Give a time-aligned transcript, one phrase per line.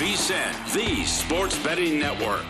[0.00, 2.46] VSIN, the Sports Betting Network.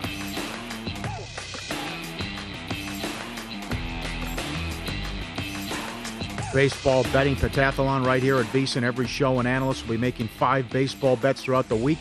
[6.53, 8.83] Baseball betting pentathlon right here at VSIN.
[8.83, 11.97] Every show and analyst will be making five baseball bets throughout the week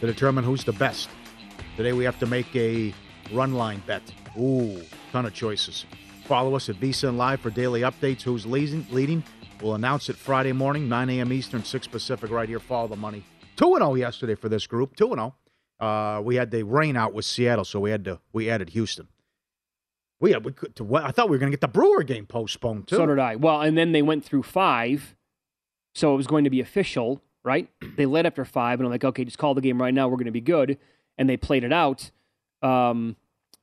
[0.00, 1.10] to determine who's the best.
[1.76, 2.94] Today we have to make a
[3.30, 4.00] run line bet.
[4.40, 4.80] Ooh,
[5.12, 5.84] ton of choices.
[6.24, 8.22] Follow us at VSIN Live for daily updates.
[8.22, 8.86] Who's leading?
[8.90, 9.22] leading.
[9.60, 11.30] We'll announce it Friday morning, 9 a.m.
[11.30, 12.58] Eastern, 6 Pacific, right here.
[12.58, 13.22] Follow the money.
[13.62, 14.96] 2 0 yesterday for this group.
[14.96, 15.34] 2 0.
[15.78, 19.08] Uh, we had the rain out with Seattle, so we had to we added Houston.
[20.20, 22.26] We had, we could, to, I thought we were going to get the Brewer game
[22.26, 22.96] postponed too.
[22.96, 23.36] So did I.
[23.36, 25.16] Well, and then they went through five,
[25.94, 27.68] so it was going to be official, right?
[27.96, 30.08] they led after five, and I'm like, okay, just call the game right now.
[30.08, 30.78] We're going to be good,
[31.18, 32.10] and they played it out.
[32.62, 33.16] Um,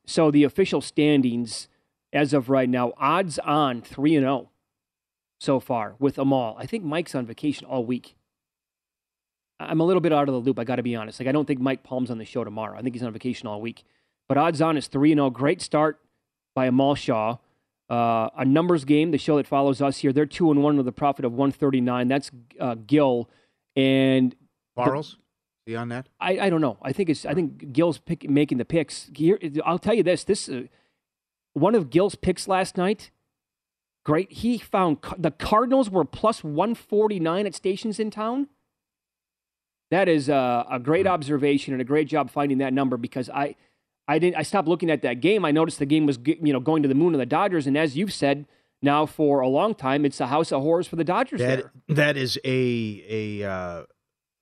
[0.05, 1.67] so the official standings,
[2.11, 4.49] as of right now, odds on three and zero
[5.39, 6.57] so far with them all.
[6.57, 8.15] I think Mike's on vacation all week.
[9.59, 10.57] I'm a little bit out of the loop.
[10.59, 11.19] I got to be honest.
[11.19, 12.77] Like I don't think Mike Palm's on the show tomorrow.
[12.77, 13.83] I think he's on vacation all week.
[14.27, 15.29] But odds on is three and zero.
[15.29, 15.99] Great start
[16.55, 17.37] by Amal Shaw.
[17.89, 20.13] Uh, a numbers game, the show that follows us here.
[20.13, 22.07] They're two and one with a profit of 139.
[22.07, 23.27] That's uh, Gill
[23.75, 24.35] and
[24.77, 25.15] Barles.
[25.65, 26.07] He on that?
[26.19, 26.77] I, I don't know.
[26.81, 29.09] I think it's I think Gill's pick, making the picks.
[29.15, 30.23] Here, I'll tell you this.
[30.23, 30.63] This uh,
[31.53, 33.09] one of Gill's picks last night.
[34.05, 34.31] Great.
[34.31, 38.47] He found the Cardinals were plus 149 at stations in town.
[39.91, 43.55] That is uh, a great observation and a great job finding that number because I
[44.07, 45.45] I didn't I stopped looking at that game.
[45.45, 47.77] I noticed the game was you know going to the moon of the Dodgers and
[47.77, 48.45] as you've said
[48.81, 51.95] now for a long time it's a house of horrors for the Dodgers That there.
[51.95, 53.03] that is a
[53.41, 53.83] a, uh,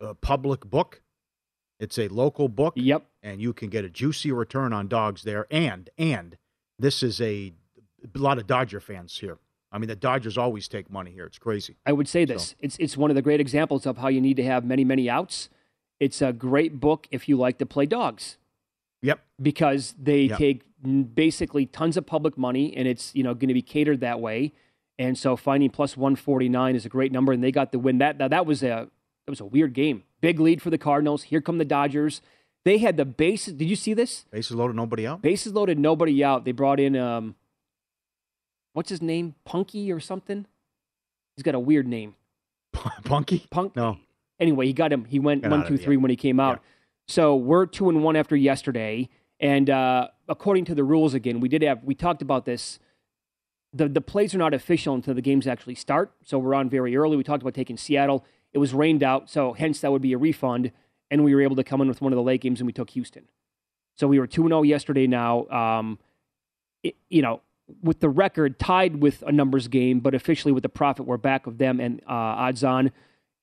[0.02, 1.02] a public book.
[1.80, 2.74] It's a local book.
[2.76, 3.06] Yep.
[3.22, 5.48] And you can get a juicy return on dogs there.
[5.52, 6.38] And and
[6.80, 7.54] this is a,
[8.04, 9.38] a lot of Dodger fans here.
[9.72, 11.26] I mean, the Dodgers always take money here.
[11.26, 11.76] It's crazy.
[11.86, 12.50] I would say this.
[12.50, 14.84] So- It's it's one of the great examples of how you need to have many
[14.86, 15.50] many outs.
[16.00, 18.38] It's a great book if you like to play dogs
[19.02, 19.20] Yep.
[19.42, 20.38] because they Yep.
[20.38, 20.62] take
[21.16, 24.54] basically tons of public money and it's you know going to be catered that way.
[25.00, 27.98] And so finding plus 149 is a great number and they got the win.
[28.00, 28.68] That that, that was a
[29.26, 30.04] that was a weird game.
[30.22, 31.24] Big lead for the Cardinals.
[31.24, 32.22] Here come the Dodgers.
[32.64, 33.54] They had the bases.
[33.54, 34.26] Did you see this?
[34.32, 35.22] Bases loaded, nobody out.
[35.22, 36.44] Bases loaded, nobody out.
[36.46, 37.36] They brought in um,
[38.78, 39.34] what's his name?
[39.44, 40.46] Punky or something.
[41.36, 42.14] He's got a weird name.
[43.04, 43.48] Punky?
[43.50, 43.76] Punk.
[43.76, 43.98] No.
[44.40, 45.06] anyway, he got him.
[45.06, 46.02] He went Got one, two, it, three yeah.
[46.02, 46.62] when he came out.
[47.08, 49.10] So we're two and one after yesterday,
[49.40, 52.78] and uh, according to the rules, again, we did have we talked about this.
[53.74, 56.12] The the plays are not official until the games actually start.
[56.24, 57.18] So we're on very early.
[57.18, 58.26] We talked about taking Seattle.
[58.54, 60.72] It was rained out, so hence that would be a refund,
[61.10, 62.74] and we were able to come in with one of the late games, and we
[62.74, 63.24] took Houston.
[63.96, 65.08] So we were two and zero yesterday.
[65.08, 65.98] Now, um,
[66.84, 67.42] it, you know,
[67.82, 71.48] with the record tied with a numbers game, but officially with the profit, we're back
[71.48, 72.92] of them and uh, odds on.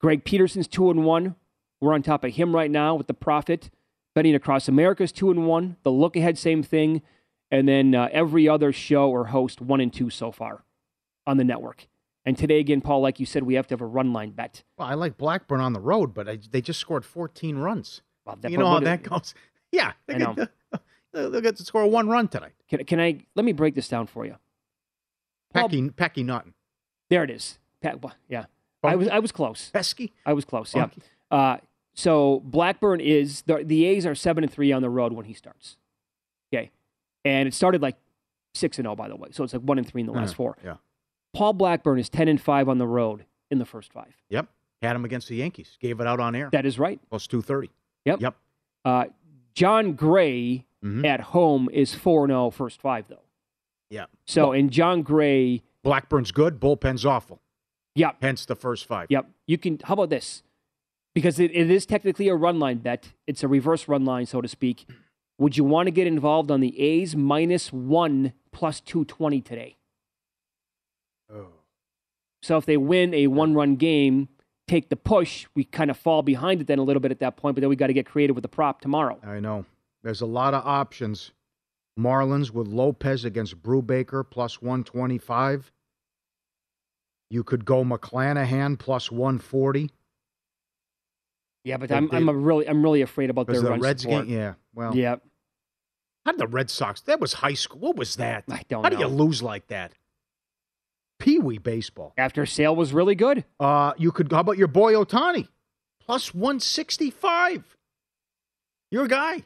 [0.00, 1.37] Greg Peterson's two and one.
[1.81, 3.71] We're on top of him right now with the profit.
[4.15, 5.76] Betting across America's two and one.
[5.82, 7.03] The look ahead, same thing.
[7.50, 10.65] And then uh, every other show or host one and two so far
[11.27, 11.88] on the network.
[12.25, 14.62] And today again, Paul, like you said, we have to have a run line bet.
[14.79, 18.03] Well, I like Blackburn on the road, but I, they just scored 14 runs.
[18.25, 19.35] Well, that- you know how that goes.
[19.73, 19.91] Yeah,
[21.14, 22.52] they'll get to score one run tonight.
[22.69, 24.37] Can, can I let me break this down for you?
[25.52, 26.55] Paul- Pecky, Packy Naughton.
[27.11, 27.58] There it is.
[27.81, 28.46] Pat, yeah,
[28.82, 29.70] I was I was close.
[29.72, 30.12] Pesky.
[30.25, 30.75] I was close.
[30.75, 30.88] Yeah.
[31.31, 31.58] Uh,
[31.94, 35.34] so Blackburn is the the A's are seven and three on the road when he
[35.34, 35.76] starts.
[36.52, 36.70] Okay,
[37.25, 37.96] and it started like
[38.55, 39.28] six and zero by the way.
[39.32, 40.56] So it's like one and three in the last Yeah, four.
[40.64, 40.76] Yeah.
[41.34, 44.14] Paul Blackburn is ten and five on the road in the first five.
[44.31, 44.46] Yep.
[44.81, 45.76] Had him against the Yankees.
[45.81, 46.49] Gave it out on air.
[46.52, 47.00] That is right.
[47.08, 47.70] Plus 230.
[48.05, 48.20] Yep.
[48.20, 48.34] Yep.
[48.84, 49.05] Uh,
[49.55, 51.04] Jon Gray Mhm.
[51.06, 53.22] at home is four and zero first five though.
[53.90, 54.06] Yeah.
[54.26, 56.60] So and Jon Gray, Blackburn's good.
[56.60, 57.40] Bullpen's awful.
[57.94, 59.06] yep, Hence the first five.
[59.10, 59.26] Yep.
[59.46, 59.81] You can.
[59.84, 60.42] How about this?
[61.14, 63.12] Because it, it is technically a run line bet.
[63.26, 64.84] It's a reverse run line, so to speak.
[65.38, 69.76] Would you want to get involved on the A's minus one plus 220 today?
[71.32, 71.46] Oh.
[72.42, 74.28] So if they win a one run game,
[74.69, 77.36] take the push, we kind of fall behind it then a little bit at that
[77.36, 79.19] point, but then we got to get creative with the prop tomorrow.
[79.25, 79.64] I know.
[80.05, 81.33] There's a lot of options.
[81.99, 85.73] Marlins with Lopez against Brubaker plus 125.
[87.31, 89.91] You could go McClanahan plus 140.
[91.65, 94.27] Yeah, but They- I'm, I'm really I'm really afraid about their the run Reds support.
[94.27, 94.55] game, yeah.
[94.75, 95.17] Well, Yeah,
[96.27, 97.01] how did the Red Sox?
[97.03, 97.81] That was high school.
[97.81, 98.45] What was that?
[98.49, 99.93] I don't How do you lose like that?
[101.19, 102.12] Pee wee baseball.
[102.19, 103.45] After sale was really good.
[103.59, 104.31] Uh, you could.
[104.31, 105.49] How about your boy Ohtani?
[106.01, 107.77] Plus 165.
[108.91, 109.45] Your guy.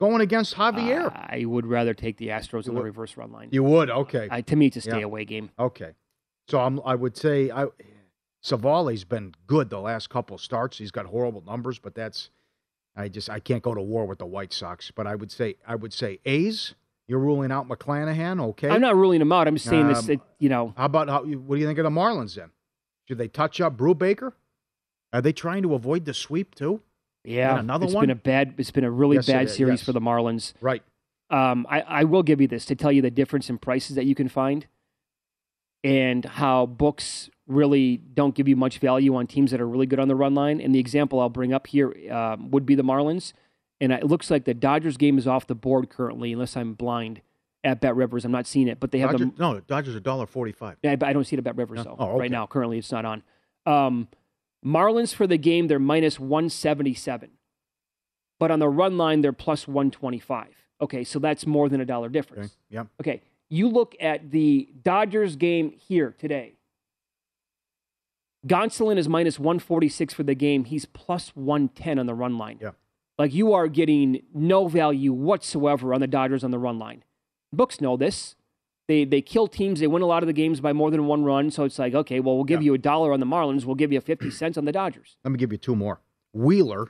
[0.00, 1.10] Going against Javier.
[1.12, 3.48] I would rather take the Astros in the reverse run line.
[3.50, 3.90] you would?
[3.90, 4.28] Okay.
[4.30, 5.04] I, to me, it's a stay Yeah.
[5.04, 5.50] away game.
[5.58, 5.92] Okay.
[6.46, 7.66] So I'm, I would say I,
[8.44, 10.78] Savali's been good the last couple starts.
[10.78, 12.30] He's got horrible numbers, but that's
[12.96, 14.90] I just I can't go to war with the White Sox.
[14.92, 16.74] But I would say I would say A's.
[17.08, 18.68] You're ruling out McClanahan, okay?
[18.68, 19.48] I'm not ruling him out.
[19.48, 20.04] I'm saying this.
[20.04, 21.24] Um, It, you know, How about how?
[21.24, 22.50] What do you think of the Marlins then?
[23.06, 24.32] Should they touch up Brubaker?
[25.14, 26.82] Are they trying to avoid the sweep too?
[27.24, 28.04] Yeah, another it's one?
[28.04, 28.54] been a bad.
[28.58, 29.82] It's been a really Yes, bad series yes.
[29.84, 30.54] for the Marlins.
[30.60, 30.82] Right.
[31.30, 34.04] Um, I, I will give you this to tell you the difference in prices that
[34.06, 34.66] you can find,
[35.84, 39.98] and how books really don't give you much value on teams that are really good
[39.98, 40.60] on the run line.
[40.60, 43.32] And the example I'll bring up here um, would be the Marlins.
[43.80, 47.20] And it looks like the Dodgers game is off the board currently, unless I'm blind
[47.62, 48.24] at Bet Rivers.
[48.24, 50.78] I'm not seeing it, but they have Dodger, the no, Dodgers a dollar forty-five.
[50.82, 51.84] Yeah, but I don't see it at Bet Rivers No?
[51.84, 51.96] though.
[51.98, 52.18] Oh, okay.
[52.20, 53.22] Right now, currently it's not on.
[53.66, 54.08] Um,
[54.64, 57.30] Marlins for the game they're minus one seventy seven,
[58.38, 60.54] but on the run line they're plus one twenty five.
[60.80, 62.12] Okay, so that's more than a dollar Okay.
[62.12, 62.56] difference.
[62.70, 62.86] Yep.
[63.00, 66.54] Okay, you look at the Dodgers game here today.
[68.46, 70.64] Gonsolin is minus one forty six for the game.
[70.64, 72.58] He's plus one ten on the run line.
[72.60, 72.70] Yeah.
[73.18, 77.02] Like you are getting no value whatsoever on the Dodgers on the run line.
[77.52, 78.36] Books know this.
[78.88, 79.80] They they kill teams.
[79.80, 81.50] They win a lot of the games by more than one run.
[81.50, 82.66] So it's like, okay, well, we'll give Yeah.
[82.66, 83.64] you a dollar on the Marlins.
[83.64, 85.16] We'll give you fifty cents on the Dodgers.
[85.24, 86.00] Let me give you two more.
[86.32, 86.88] Wheeler,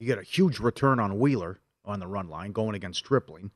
[0.00, 3.50] you get a huge return on Wheeler on the run line going against Stripling.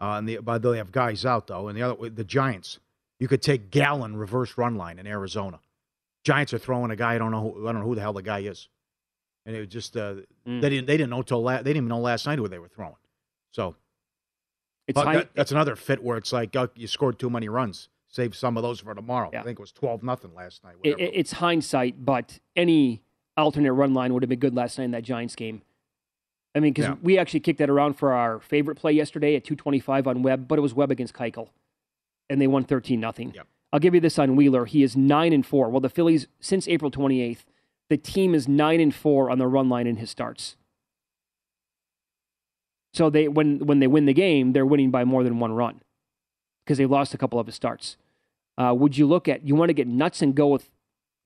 [0.00, 2.24] Uh, and the, by the way, they have guys out though, and the other the
[2.24, 2.78] Giants.
[3.20, 5.60] You could take Gallen reverse run line in Arizona.
[6.24, 7.14] Giants are throwing a guy.
[7.14, 7.40] I don't know.
[7.52, 8.68] Who, I don't know who the hell the guy is.
[9.46, 10.14] And it was just uh,
[10.46, 10.60] Mm.
[10.60, 12.58] they didn't they didn't know till la- they didn't even know last night who they
[12.58, 12.94] were throwing.
[13.50, 13.76] So
[14.86, 17.88] It's that- that's another fit where it's like oh, you scored too many runs.
[18.08, 19.30] Save some of those for tomorrow.
[19.32, 19.40] Yeah.
[19.40, 20.76] I think it was twelve nothing last night.
[20.84, 23.02] it, it- it's hindsight, but any
[23.36, 25.62] alternate run line would have been good last night in that Giants game.
[26.54, 26.96] I mean, because Yeah.
[27.02, 30.56] we actually kicked that around for our favorite play yesterday at 225 on Webb, but
[30.56, 31.48] it was Webb against Keuchel,
[32.30, 33.32] and they won 13 nothing.
[33.34, 33.48] Yep.
[33.72, 34.66] I'll give you this on Wheeler.
[34.66, 35.68] He is nine and four.
[35.68, 37.44] Well, the Phillies since April 28th,
[37.88, 40.56] the team is nine and four on the run line in his starts.
[42.94, 45.80] So they when when they win the game, they're winning by more than one run
[46.64, 47.96] because they lost a couple of his starts.
[48.56, 50.70] Uh, would you look at you want to get nuts and go with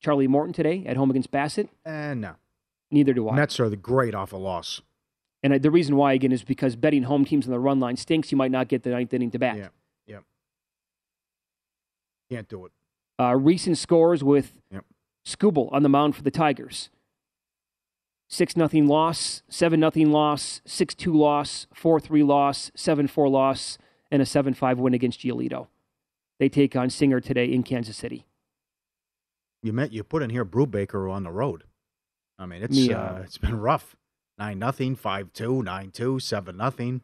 [0.03, 1.69] Charlie Morton today at home against Bassitt?
[1.85, 2.37] and no,
[2.91, 3.37] Neither do I.
[3.37, 4.81] Mets are the great off a loss.
[5.43, 7.97] And I- the reason why again is because betting home teams on the run line
[7.97, 8.33] stinks.
[8.33, 9.57] You might not get the ninth inning to bat.
[9.59, 9.69] Yeah,
[10.07, 10.19] yeah.
[12.31, 12.73] Can't do it.
[13.21, 14.85] Uh, recent scores with Yep.
[15.27, 16.89] Skubal on the mound for the Tigers.
[18.29, 23.79] 6 nothing loss, 7 nothing loss, 6 2 loss, 4 3 loss, 7 4 loss,
[24.11, 25.69] and a 7 5 win against Giolito.
[26.39, 28.27] They take on Singer today in Kansas City.
[29.63, 31.65] You met you put in here Brubaker on the road.
[32.39, 33.03] I mean, it's Yeah.
[33.03, 33.97] uh, it's been rough.
[34.39, 37.03] Nine nothing, five two, nine two, seven nothing.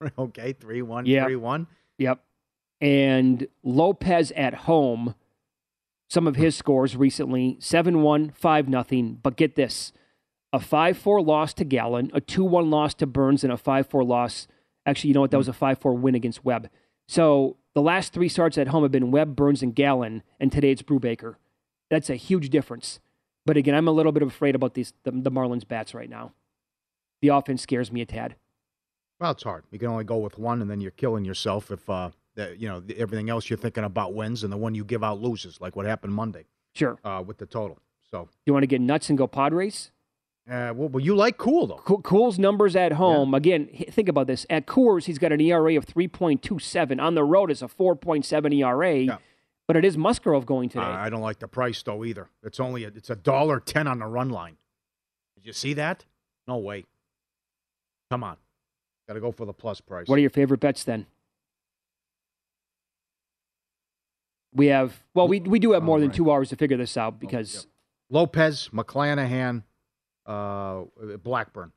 [0.18, 1.66] Okay, three one, three one.
[1.98, 2.22] Yep.
[2.80, 5.14] And Lopez at home,
[6.14, 9.18] some of his scores recently 7 1, 5 nothing.
[9.20, 9.92] But get this
[10.52, 13.88] a 5 4 loss to Gallen, a 2 1 loss to Burnes, and a 5
[13.88, 14.46] 4 loss.
[14.86, 15.32] Actually, you know what?
[15.32, 16.70] That was a 5 4 win against Webb.
[17.08, 20.70] So the last three starts at home have been Webb, Burnes, and Gallen, and today
[20.70, 21.34] it's Brubaker.
[21.90, 23.00] That's a huge difference.
[23.44, 26.32] But again, I'm a little bit afraid about these the, the Marlins bats right now.
[27.22, 28.36] The offense scares me a tad.
[29.18, 29.64] Well, it's hard.
[29.70, 32.68] You can only go with one, and then you're killing yourself if uh, that, you
[32.68, 35.76] know everything else you're thinking about wins, and the one you give out loses, like
[35.76, 36.98] what happened Monday Sure.
[37.04, 37.78] uh, with the total.
[38.10, 39.90] So, You want to get nuts and go Padres?
[40.50, 41.76] uh, well, well, you like Kuhl though.
[41.76, 44.44] Co- Kuhl's numbers at home, again, think about this.
[44.50, 47.00] At Coors, he's got an ERA of 3.27.
[47.00, 48.94] On the road, it's a 4.7 ERA.
[48.98, 49.16] Yeah.
[49.66, 50.84] But it is Musgrove going today.
[50.84, 52.28] Uh, I don't like the price though either.
[52.42, 54.58] It's only a, it's a dollar ten on the run line.
[55.36, 56.04] Did you see that?
[56.46, 56.84] No way.
[58.10, 58.36] Come on,
[59.08, 60.06] got to go for the plus price.
[60.06, 61.06] what are your favorite bets then?
[64.54, 66.16] We have, well, we, we do have more All than right.
[66.16, 67.66] two hours to figure this out because.
[68.10, 69.62] Lopez, McClanahan,
[70.26, 70.82] uh,
[71.22, 71.72] Blackburn.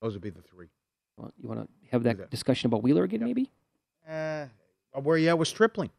[0.00, 0.68] Those would be the three.
[1.16, 2.30] well, you want to have that, that.
[2.30, 3.26] discussion about Wheeler again, Yep.
[3.26, 3.50] maybe?
[4.08, 4.46] Uh,
[5.02, 5.90] where you at with Stripling?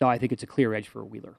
[0.00, 1.36] No, I think it's a clear edge for Wheeler.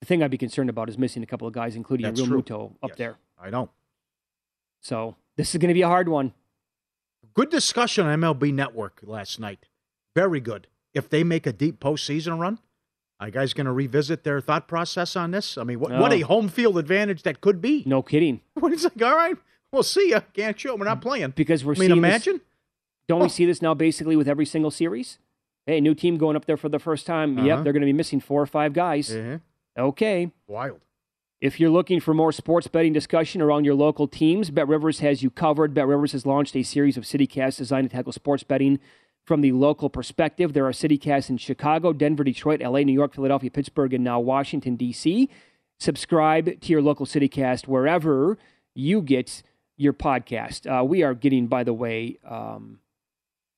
[0.00, 2.42] The thing I'd be concerned about is missing a couple of guys, including That's Real
[2.42, 2.42] true.
[2.42, 3.16] Muto up Yes, there.
[3.40, 3.70] I know.
[4.80, 6.32] So this is going to be a hard one.
[7.34, 9.66] Good discussion on MLB Network last night.
[10.14, 10.68] Very good.
[10.92, 12.58] If they make a deep postseason run,
[13.18, 15.58] are you guys going to revisit their thought process on this?
[15.58, 17.82] I mean, what, what a home field advantage that could be.
[17.86, 18.40] No kidding.
[18.62, 19.36] It's like, all right,
[19.72, 20.20] we'll see you.
[20.32, 20.76] Can't show.
[20.76, 21.30] We're not playing.
[21.34, 22.40] Because we're I mean, seeing this- imagine.
[23.06, 25.18] Don't we see this now basically with every single series?
[25.66, 27.36] Hey, new team going up there for the first time.
[27.36, 27.46] Uh-huh.
[27.46, 29.10] Yep, they're going to be missing four or five guys.
[29.10, 29.40] Mhm.
[29.76, 30.30] Okay.
[30.46, 30.80] Wild.
[31.44, 35.22] If you're looking for more sports betting discussion around your local teams, Bet Rivers has
[35.22, 35.74] you covered.
[35.74, 38.80] Bet Rivers has launched a series of CityCasts designed to tackle sports betting
[39.26, 40.54] from the local perspective.
[40.54, 44.76] There are CityCasts in Chicago, Denver, Detroit, LA, New York, Philadelphia, Pittsburgh, and now Washington,
[44.76, 45.28] D.C.
[45.78, 48.38] Subscribe to your local CityCast wherever
[48.74, 49.42] you get
[49.76, 50.66] your podcast.
[50.66, 52.78] Uh, we are getting, by the way, um,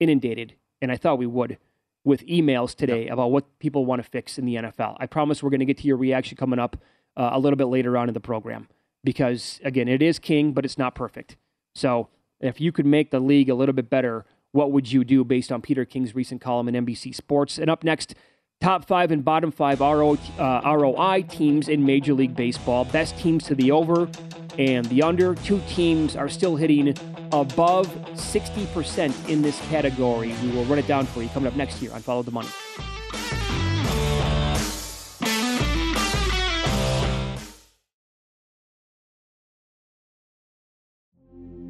[0.01, 1.57] inundated, and I thought we would,
[2.03, 4.97] with emails today about what people want to fix in the NFL.
[4.99, 6.77] I promise we're going to get to your reaction coming up
[7.17, 8.69] uh, a little bit later on in the program
[9.05, 11.37] because, again, it is king, but it's not perfect.
[11.75, 12.09] So
[12.41, 15.53] if you could make the league a little bit better, what would you do based
[15.53, 17.59] on Peter King's recent column in NBC Sports?
[17.59, 18.15] And up next,
[18.61, 22.85] top five and bottom five RO, uh, ROI teams in Major League Baseball.
[22.87, 24.09] Best teams to the over
[24.59, 25.35] and the under.
[25.35, 26.89] Two teams are still hitting
[27.33, 30.35] above 60% in this category.
[30.43, 32.49] We will run it down for you coming up next year on Follow the Money.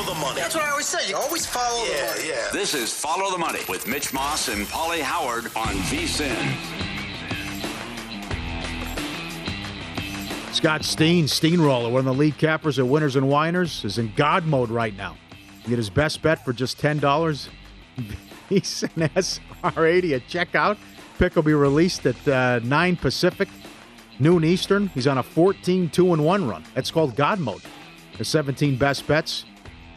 [0.00, 0.40] Follow the money.
[0.40, 1.10] That's what I always say.
[1.10, 2.28] You always follow the money.
[2.28, 2.48] Yeah.
[2.54, 6.56] This is Follow the Money with Mitch Moss and Pauly Howard on VSIN.
[10.54, 14.46] Scott Steen, Steenroller, one of the lead cappers at Winners and Whiners, is in God
[14.46, 15.18] mode right now.
[15.64, 17.50] You get his best bet for just ten dollars.
[18.48, 20.78] He's an SR80 at checkout.
[21.18, 23.50] Pick will be released at uh, nine Pacific,
[24.18, 24.86] noon Eastern.
[24.88, 26.64] He's on a 14 2 and 1 run.
[26.74, 27.60] That's called God mode.
[28.16, 29.44] The 17 best bets.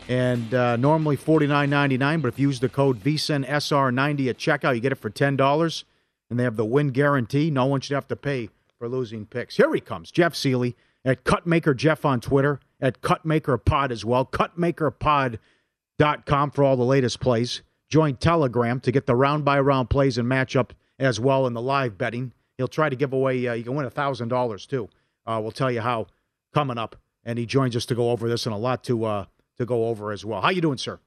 [0.10, 4.82] And uh, normally $49.99, but if you use the code VSIN SR90 at checkout, you
[4.82, 5.84] get it for $10.
[6.30, 7.50] And they have the win guarantee.
[7.50, 9.58] No one should have to pay for losing picks.
[9.58, 14.26] Here he comes, Jeff Sealey at Cutmaker Jeff on Twitter, at Cutmaker Pod as well,
[14.26, 17.62] cutmakerpod.com for all the latest plays.
[17.90, 21.62] Join Telegram to get the round by round plays and matchup as well in the
[21.62, 22.34] live betting.
[22.58, 24.90] He'll try to give away, uh, you can win $1,000 too.
[25.26, 26.08] Uh, we'll tell you how
[26.54, 26.96] coming up.
[27.26, 29.26] And he joins us to go over this and a lot to uh,
[29.58, 30.42] to go over as well.
[30.42, 31.00] How you doing, sir?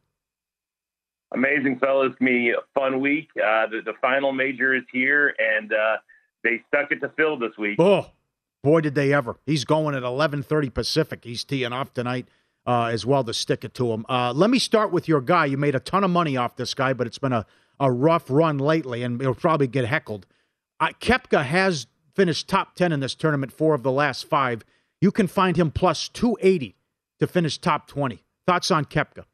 [1.34, 2.12] Amazing, fellas.
[2.20, 3.28] Me a fun week.
[3.36, 5.96] Uh, the, the final major is here, and uh,
[6.44, 7.76] they stuck it to Phil this week.
[7.80, 8.10] Oh,
[8.62, 9.36] boy, did they ever!
[9.44, 11.24] He's going at eleven thirty Pacific.
[11.24, 12.28] He's teeing off tonight
[12.64, 14.06] uh, as well to stick it to him.
[14.08, 15.46] Uh, let me start with your guy.
[15.46, 17.44] You made a ton of money off this guy, but it's been a,
[17.80, 20.26] a rough run lately, and he'll probably get heckled.
[20.78, 24.64] Uh, Koepka has finished top ten in this tournament, four of the last five.
[25.00, 26.76] You can find him plus two eighty
[27.18, 28.22] to finish top twenty.
[28.46, 29.24] Thoughts on Koepka?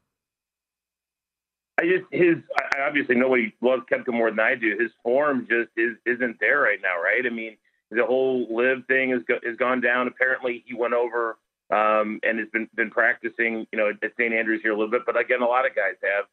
[1.79, 4.77] I just his I obviously nobody loves Koepka more than I do.
[4.79, 7.25] His form just is isn't there right now, right?
[7.25, 7.57] I mean,
[7.91, 10.07] the whole LIV thing has go, has gone down.
[10.07, 11.37] Apparently, he went over
[11.71, 14.33] um, and has been been practicing, you know, at St.
[14.33, 15.03] Andrews here a little bit.
[15.05, 16.25] But again, a lot of guys have.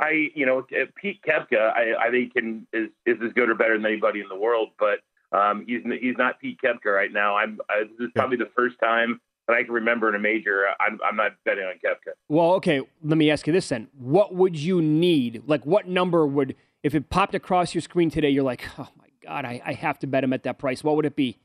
[0.00, 0.66] I, you know,
[1.00, 4.28] Pete Koepka, I, I think can is is as good or better than anybody in
[4.28, 5.00] the world, but
[5.36, 7.36] um, he's he's not Pete Koepka right now.
[7.36, 10.64] I'm I, this is probably the first time that I can remember in a major.
[10.80, 12.12] I'm I'm not betting on Koepka.
[12.28, 12.80] Well, okay.
[13.02, 15.42] Let me ask you this then: What would you need?
[15.46, 18.30] Like, what number would if it popped across your screen today?
[18.30, 20.84] You're like, oh my god, I, I have to bet him at that price.
[20.84, 21.38] What would it be?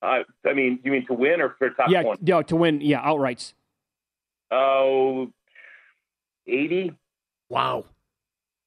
[0.00, 2.18] Uh, I mean, you mean to win or for top yeah, one?
[2.22, 2.80] Yeah, to win.
[2.80, 3.52] Yeah, outrights.
[4.50, 5.30] Oh,
[6.46, 6.94] 80.
[7.48, 7.84] Wow.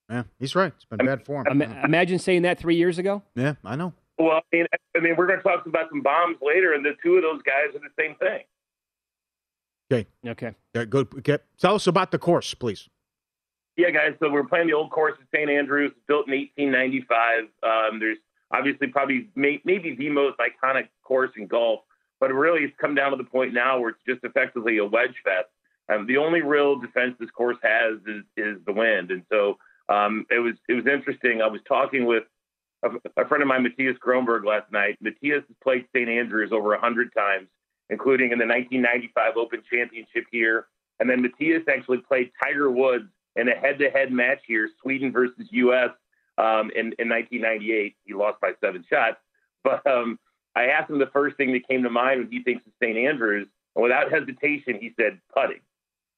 [0.10, 0.74] Yeah, he's right.
[0.76, 1.62] It's been I mean, bad form.
[1.62, 3.24] Imagine saying that three years ago.
[3.34, 3.94] Yeah, I know.
[4.22, 6.92] Well, I mean, I mean, we're going to talk about some bombs later, and the
[7.02, 8.42] two of those guys are the same thing.
[9.92, 10.08] Okay.
[10.26, 10.56] Okay.
[10.76, 11.08] Yeah, good.
[11.18, 11.40] Okay.
[11.60, 12.88] Tell us about the course, please.
[13.78, 14.14] Yeah, guys.
[14.20, 15.50] So we're playing the old course at St.
[15.50, 17.46] Andrews, built in 1895.
[17.64, 18.20] Um, there's
[18.52, 21.80] obviously probably may, maybe the most iconic course in golf.
[22.20, 25.16] But really, it's come down to the point now where it's just effectively a wedge
[25.24, 25.50] fest.
[25.90, 29.58] Um, the only real defense this course has is, is the wind, and so
[29.90, 31.42] um, it was it was interesting.
[31.42, 32.24] I was talking with
[32.84, 34.98] a, a friend of mine, Matthias Grönberg, last night.
[35.02, 36.10] Matthias has played St.
[36.10, 37.48] Andrews over hundred times,
[37.90, 40.68] including in the 1995 Open Championship here,
[41.00, 45.90] and then Matthias actually played Tiger Woods in a head-to-head match here, Sweden versus U.S.
[46.38, 47.96] Um, in, in 1998.
[48.06, 49.18] He lost by seven shots,
[49.64, 50.20] but um,
[50.56, 52.98] I asked him the first thing that came to mind when he thinks of St.
[52.98, 55.62] Andrews, and without hesitation, he said putting.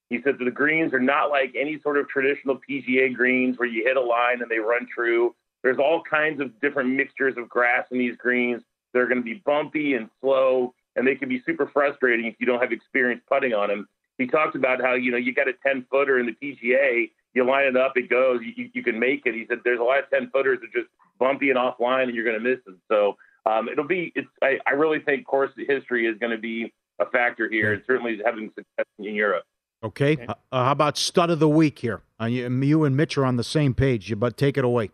[0.10, 3.84] He said the greens are not like any sort of traditional PGA greens where you
[3.84, 5.36] hit a line and they run true.
[5.64, 8.62] There's all kinds of different mixtures of grass in these greens.
[8.94, 12.46] They're going to be bumpy and slow, and they can be super frustrating if you
[12.46, 13.88] don't have experience putting on them.
[14.18, 17.44] He talked about how you know you got a 10 footer in the PGA, you
[17.46, 19.34] line it up, it goes, you, you can make it.
[19.34, 22.14] He said there's a lot of 10 footers that are just bumpy and offline, and
[22.14, 22.80] you're going to miss them.
[22.90, 24.12] So um, it'll be.
[24.16, 24.28] It's.
[24.42, 28.20] I, I really think course history is going to be a factor here, and certainly
[28.24, 29.44] having success in Europe.
[29.84, 30.18] Okay.
[30.28, 32.02] Uh, how about stud of the week here?
[32.22, 34.92] Uh, you, you, and Mitch are on the same page, but take it away.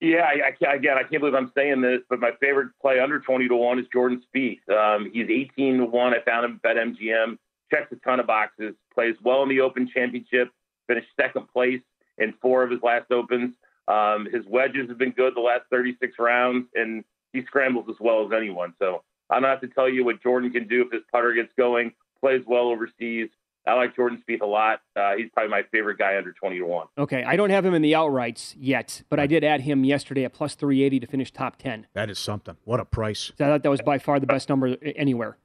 [0.00, 3.18] Yeah, I, I, again, I can't believe I'm saying this, but my favorite play under
[3.18, 4.68] 20 to 1 is Jordan Spieth.
[4.68, 6.14] Um, he's 18 to 1.
[6.14, 7.38] I found him at MGM.
[7.70, 8.74] Checks a ton of boxes.
[8.92, 10.50] Plays well in the Open Championship.
[10.86, 11.80] Finished second place
[12.18, 13.54] in four of his last Opens.
[13.88, 18.24] Um, his wedges have been good the last 36 rounds, and he scrambles as well
[18.26, 18.74] as anyone.
[18.78, 21.52] So I don't have to tell you what Jordan can do if his putter gets
[21.56, 21.92] going.
[22.20, 23.28] Plays well overseas.
[23.66, 24.80] I like Jordan Spieth a lot.
[24.94, 26.86] Uh, he's probably my favorite guy under 20 to 1.
[26.98, 27.24] Okay.
[27.24, 30.32] I don't have him in the outrights yet, but I did add him yesterday at
[30.32, 31.88] plus 380 to finish top 10.
[31.92, 32.56] That is something.
[32.64, 33.32] What a price.
[33.36, 35.36] So I thought that was by far the best number anywhere.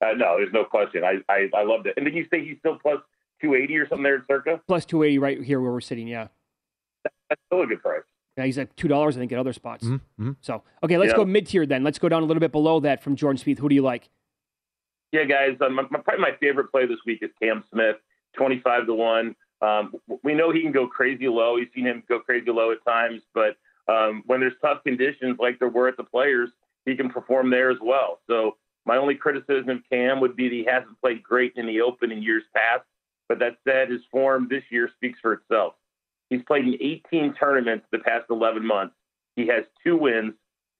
[0.00, 1.04] Uh, no, there's no question.
[1.04, 1.94] I, I, I loved it.
[1.96, 3.00] And did you say he's still plus
[3.42, 4.60] 280 or something there in Circa?
[4.66, 6.28] Plus 280 right here where we're sitting, yeah.
[7.28, 8.02] That's still a good price.
[8.36, 9.84] Yeah, he's like $2, I think, at other spots.
[9.84, 10.32] Mm-hmm.
[10.40, 11.84] So, okay, let's go mid tier then.
[11.84, 13.58] Let's go down a little bit below that from Jordan Spieth.
[13.58, 14.08] Who do you like?
[15.14, 17.94] Yeah, guys, um, my, probably my favorite play this week is Cam Smith,
[18.36, 19.36] 25 to 1.
[19.62, 21.54] Um, we know he can go crazy low.
[21.54, 25.60] We've seen him go crazy low at times, but um, when there's tough conditions like
[25.60, 26.50] there were at the players,
[26.84, 28.22] he can perform there as well.
[28.28, 31.80] So my only criticism of Cam would be that he hasn't played great in the
[31.80, 32.82] Open in years past.
[33.28, 35.74] But that said, his form this year speaks for itself.
[36.28, 38.96] He's played in 18 tournaments the past 11 months.
[39.36, 40.34] He has two wins,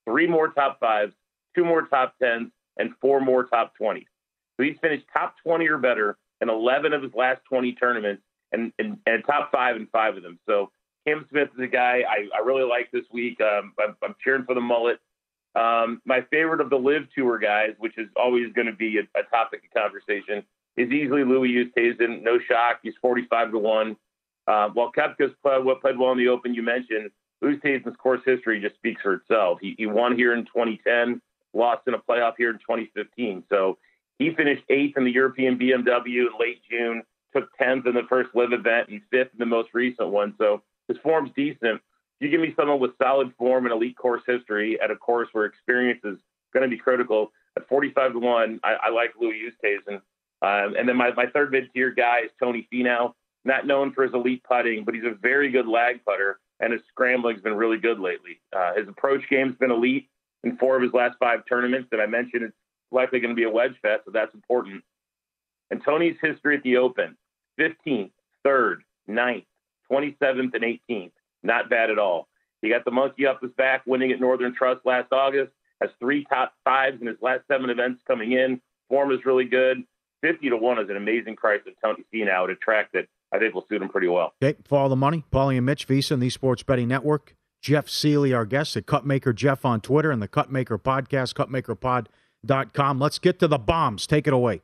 [0.05, 1.13] three more top fives,
[1.55, 4.07] two more top tens, and four more top 20s.
[4.57, 8.73] So he's finished top 20 or better in 11 of his last 20 tournaments and,
[8.79, 10.39] and, and top five in five of them.
[10.47, 10.71] So
[11.07, 13.41] Cam Smith is a guy I, I really like this week.
[13.41, 15.01] Um, I'm, I'm, cheering for the mullet.
[15.55, 19.03] Um, my favorite of the LIV Tour guys, which is always going to be a,
[19.19, 20.43] a, topic of conversation,
[20.77, 22.23] is easily Louis Oosthuizen.
[22.23, 22.81] No shock.
[22.83, 23.97] He's 45 to 1.
[24.47, 27.11] Uh, while Koepka's played, played well in the Open, you mentioned
[27.43, 29.59] Oosthuizen's course history just speaks for itself.
[29.61, 31.21] He, he won here in 2010,
[31.53, 33.45] lost in a playoff here in 2015.
[33.49, 33.79] So
[34.19, 37.03] he finished eighth in the European BMW in late June,
[37.35, 40.35] took 10th in the first LIV event, and fifth in the most recent one.
[40.39, 41.81] So his form's decent.
[42.21, 45.47] You give me someone with solid form and elite course history at a course where
[45.47, 46.19] experience is
[46.53, 47.33] going to be critical.
[47.57, 50.01] At 45 to 1, I, I like Louis Oosthuizen.
[50.43, 54.05] Um, and then my, my third mid tier guy is Tony Finau, not known for
[54.05, 57.79] his elite putting, but he's a very good lag putter, and his scrambling's been really
[57.79, 58.41] good lately.
[58.55, 60.09] Uh, his approach game's been elite
[60.43, 62.43] in four of his last five tournaments that I mentioned.
[62.45, 62.57] It's
[62.95, 64.83] likely going to be a wedge fest, so that's important.
[65.71, 67.17] And Tony's history at the Open
[67.59, 68.11] 15th,
[68.47, 68.77] 3rd,
[69.09, 69.45] 9th,
[69.91, 71.13] 27th, and 18th.
[71.43, 72.29] Not bad at all.
[72.63, 75.53] He got the monkey off his back, winning at Northern Trust last August.
[75.81, 78.61] Has three top fives in his last seven events coming in.
[78.89, 79.85] Form is really good.
[80.23, 83.39] 50 to 1 is an amazing price of Tony Finau at a track that I
[83.39, 84.33] think will suit him pretty well.
[84.43, 85.25] Okay, follow the money.
[85.31, 87.35] Paulie and Mitch, VSiN, the Sports Betting Network.
[87.61, 92.09] Jeff Sealey, our guest at Cutmaker Jeff on Twitter and the Cutmaker Podcast, Cutmaker Pod
[92.73, 92.99] com.
[92.99, 94.07] Let's get to the bombs.
[94.07, 94.63] Take it away.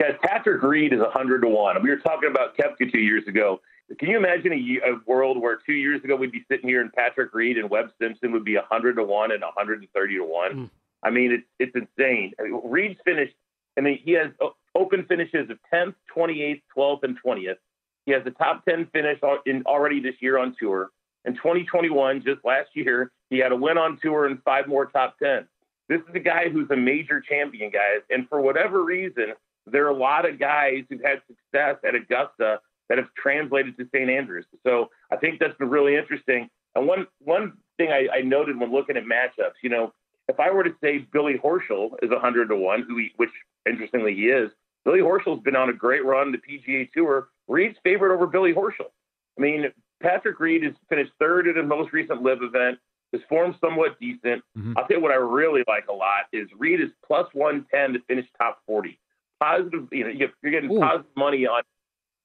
[0.00, 1.82] Yes, Patrick Reed is 100 to 1.
[1.82, 3.60] We were talking about Koepka two years ago.
[3.98, 6.92] Can you imagine a, a, world where two years ago we'd be sitting here and
[6.92, 10.52] Patrick Reed and Webb Simpson would be 100 to 1 and 130 to 1?
[10.52, 10.70] Mm.
[11.02, 12.32] I mean, it's, it's insane.
[12.38, 13.34] I mean, Reed's finished,
[13.76, 14.28] I mean, he has
[14.74, 17.56] open finishes of 10th, 28th, 12th, and 20th.
[18.04, 20.90] He has a top 10 finish in, already this year on tour.
[21.24, 25.16] In 2021, just last year, he had a win on tour and five more top
[25.22, 25.46] 10s.
[25.88, 28.02] This is a guy who's a major champion, guys.
[28.10, 29.32] And for whatever reason,
[29.66, 33.86] there are a lot of guys who've had success at Augusta that have translated to
[33.94, 34.10] St.
[34.10, 34.46] Andrews.
[34.66, 36.48] So I think that's been really interesting.
[36.74, 39.92] And one one thing I, I noted when looking at matchups, you know,
[40.28, 43.30] if I were to say Billy Horschel is 100 to 1, who he, which
[43.66, 44.50] interestingly he is,
[44.84, 47.28] Billy Horschel's been on a great run the PGA Tour.
[47.46, 48.90] Reed's favorite over Billy Horschel.
[49.38, 49.66] I mean,
[50.02, 52.78] Patrick Reed has finished third at his most recent LIV event.
[53.12, 54.42] His form's somewhat decent.
[54.56, 54.74] Mhm.
[54.76, 58.00] I'll tell you what I really like a lot is Reed is plus 110 to
[58.00, 58.98] finish top 40.
[59.40, 60.10] Positive, you know,
[60.42, 60.80] you're getting Ooh.
[60.80, 61.62] positive money on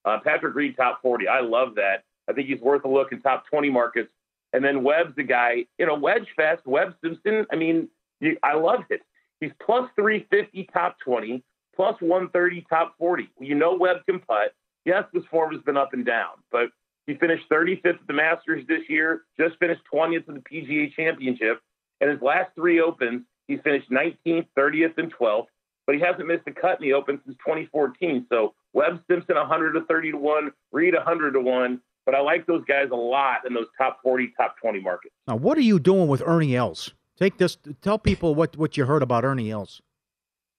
[0.06, 1.28] uh, Patrick Reed top 40.
[1.28, 2.04] I love that.
[2.28, 4.10] I think he's worth a look in top 20 markets.
[4.52, 7.46] And then Webb's the guy, you know, Wedge Fest, Webb Simpson.
[7.52, 9.02] I mean, you, I love it.
[9.39, 11.43] He's plus 350 top 20,
[11.76, 13.30] plus 130 top 40.
[13.39, 14.54] You know Webb can putt.
[14.86, 16.69] Yes, his form has been up and down, but
[17.08, 21.60] he finished 35th at the Masters this year, just finished 20th at the PGA Championship.
[22.02, 25.48] And his last three opens, he's finished 19th, 30th, and 12th.
[25.86, 28.26] But he hasn't missed a cut in the Open since 2014.
[28.30, 31.82] So Webb Simpson 100 to 30 to 1, Reed 100 to 1.
[32.06, 35.13] But I like those guys a lot in those top 40, top 20 markets.
[35.28, 36.94] Now, what are you doing with Ernie Els?
[37.18, 37.58] Take this.
[37.82, 39.82] Tell people what, what you heard about Ernie Els.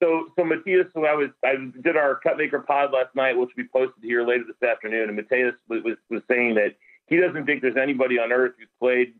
[0.03, 3.65] So, so Matthias, who I was, I did our Cutmaker pod last night, which will
[3.65, 6.75] be posted here later this afternoon, and Matthias was, was, saying that
[7.07, 9.15] he doesn't think there's anybody on earth who's played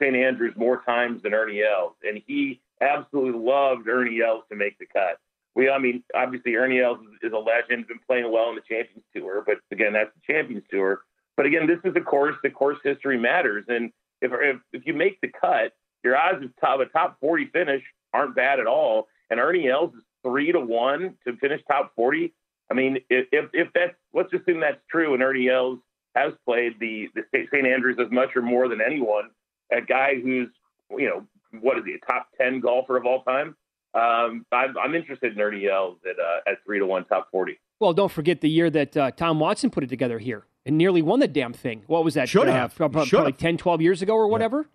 [0.00, 0.16] St.
[0.16, 4.86] Andrews more times than Ernie Els, and he absolutely loved Ernie Els to make the
[4.86, 5.18] cut.
[5.54, 9.04] We, I mean, obviously Ernie Els is, a legend, been playing well in the Champions
[9.14, 11.02] Tour, but again, that's the Champions Tour.
[11.36, 12.36] But again, this is a course.
[12.42, 16.50] The course history matters, and if if, if you make the cut, your odds of
[16.60, 17.82] top a top 40 finish
[18.12, 19.08] aren't bad at all.
[19.30, 22.32] And Ernie Els is three to one to finish top 40.
[22.70, 25.78] I mean, if if, if that's let's assume that's true, and Ernie Els
[26.14, 27.66] has played the the St.
[27.66, 29.30] Andrews as much or more than anyone,
[29.72, 30.48] a guy who's
[30.90, 31.26] you know
[31.60, 33.54] what is he a top 10 golfer of all time?
[33.94, 37.58] Um, I'm, I'm interested in Ernie Els at uh, at three to one top 40.
[37.80, 41.02] Well, don't forget the year that uh, Tom Watson put it together here and nearly
[41.02, 41.82] won the damn thing.
[41.86, 42.28] What was that?
[42.28, 42.74] Should uh, have.
[42.74, 43.40] Probably, Should probably have.
[43.40, 44.66] 10, 12 years ago or whatever.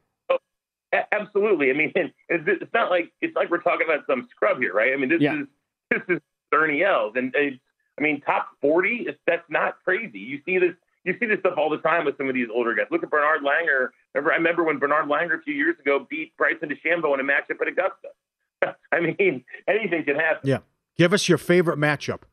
[0.93, 1.69] A- Absolutely.
[1.69, 2.13] I mean, it's,
[2.47, 4.93] it's not like it's like we're talking about some scrub here, right?
[4.93, 5.41] I mean, this Yeah.
[5.41, 5.47] is
[5.91, 6.19] this is
[6.53, 7.57] Ernie Els, and it's,
[7.97, 9.07] I mean, top forty.
[9.27, 10.19] That's not crazy.
[10.19, 10.73] You see this.
[11.05, 12.87] You see this stuff all the time with some of these older guys.
[12.91, 13.87] Look at Bernard Langer.
[14.13, 17.23] Remember, I remember when Bernard Langer a few years ago beat Bryson DeChambeau in a
[17.23, 18.75] matchup at Augusta.
[18.91, 20.41] I mean, anything can happen.
[20.49, 20.57] Yeah.
[20.97, 22.23] Give us your favorite matchup.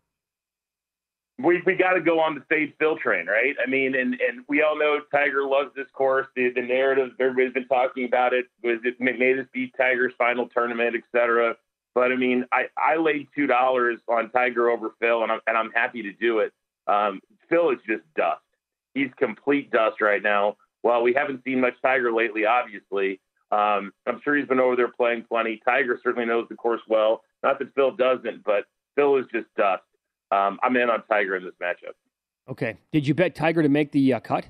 [1.38, 3.54] We we got to go on the stage Phil train, right?
[3.64, 6.26] I mean, and and we all know Tiger loves this course.
[6.34, 10.48] The the narrative everybody's been talking about it was it may this be Tiger's final
[10.48, 11.56] tournament, et cetera.
[11.94, 15.56] But I mean, I I laid two dollars on Tiger over Phil, and I'm and
[15.56, 16.52] I'm happy to do it.
[16.86, 18.40] Um, Phil is just dust.
[18.94, 20.56] He's complete dust right now.
[20.82, 23.20] Well, we haven't seen much Tiger lately, obviously,
[23.50, 25.60] um, I'm sure he's been over there playing plenty.
[25.64, 27.22] Tiger certainly knows the course well.
[27.42, 28.64] Not that Phil doesn't, but
[28.96, 29.84] Phil is just dust.
[30.30, 31.94] Um, I'm in on Tiger in this matchup.
[32.48, 32.76] Okay.
[32.92, 34.46] Did you bet Tiger to make the uh, cut?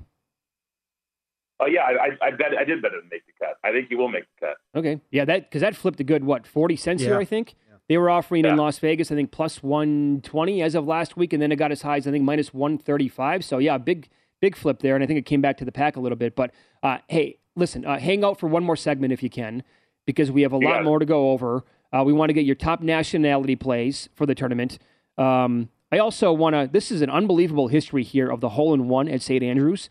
[1.59, 3.57] Oh yeah, I, I, I bet I did bet him to make the cut.
[3.65, 4.57] I think he will make the cut.
[4.75, 5.01] Okay.
[5.11, 7.55] Yeah, that because that flipped a good what forty cents here, I think.
[7.89, 11.33] They were offering in Las Vegas, I think, plus one twenty as of last week,
[11.33, 13.45] and then it got as high as I think minus one thirty five.
[13.45, 14.09] So yeah, big
[14.41, 16.35] big flip there, and I think it came back to the pack a little bit.
[16.35, 19.63] But uh, hey, listen, uh, hang out for one more segment if you can,
[20.05, 20.85] because we have a lot it.
[20.85, 21.65] more to go over.
[21.93, 24.79] Uh, we want to get your top nationality plays for the tournament.
[25.19, 26.69] Um, I also want to.
[26.71, 29.89] This is an unbelievable history here of the hole in one at St Andrews.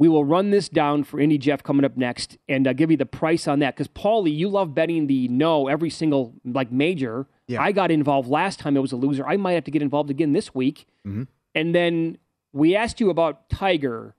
[0.00, 2.96] We will run this down for Indy Jeff coming up next and uh, give you
[2.96, 3.74] the price on that.
[3.74, 7.26] Because Paulie, you love betting the no every single like major.
[7.48, 7.62] Yeah.
[7.62, 8.76] I got involved last time.
[8.76, 9.26] It was a loser.
[9.26, 10.86] I might have to get involved again this week.
[11.06, 11.26] Mhm.
[11.54, 12.18] And then
[12.52, 14.14] we asked you about Tiger.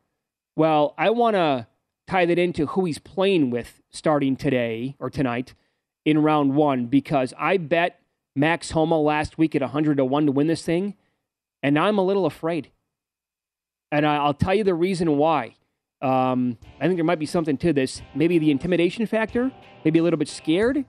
[0.57, 1.67] Well, I want to
[2.07, 5.53] tie that into who he's playing with starting today or tonight
[6.03, 7.98] in round one because I bet
[8.39, 10.95] Max Homa last week at 100 to 1 to win this thing,
[11.61, 12.69] and I'm a little afraid.
[13.91, 15.55] And I- I'll tell you the reason why.
[16.01, 18.01] Um, I think there might be something to this.
[18.15, 19.51] Maybe the intimidation factor,
[19.83, 20.85] maybe a little bit scared.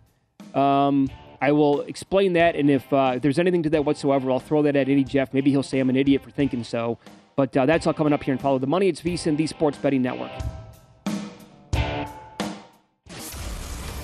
[0.55, 1.11] Um,
[1.43, 4.63] I will explain that, and if, uh, if there's anything to that whatsoever, I'll throw
[4.63, 5.35] that at Eddie Jeff.
[5.35, 6.99] Maybe he'll say I'm an idiot for thinking so.
[7.35, 8.87] But uh, that's all coming up here and follow the money.
[8.89, 10.31] It's VSiN, the Sports Betting Network.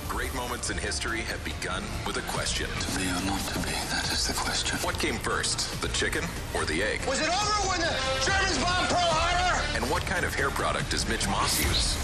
[0.09, 1.83] Great moments in history have begun
[2.17, 2.67] with a question.
[2.79, 4.77] To be or not to be, that is the question.
[4.79, 6.23] What came first, the chicken
[6.55, 7.05] or the egg?
[7.07, 7.93] Was it over when the
[8.25, 9.61] Germans bombed Pearl Harbor?
[9.75, 11.95] And what kind of hair product does Mitch Moss use?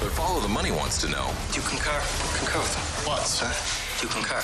[0.00, 1.30] But Follow the Money wants to know.
[1.52, 2.00] Do you concur?
[2.38, 3.10] Concur with them.
[3.10, 3.50] What, sir?
[4.00, 4.42] Do you concur?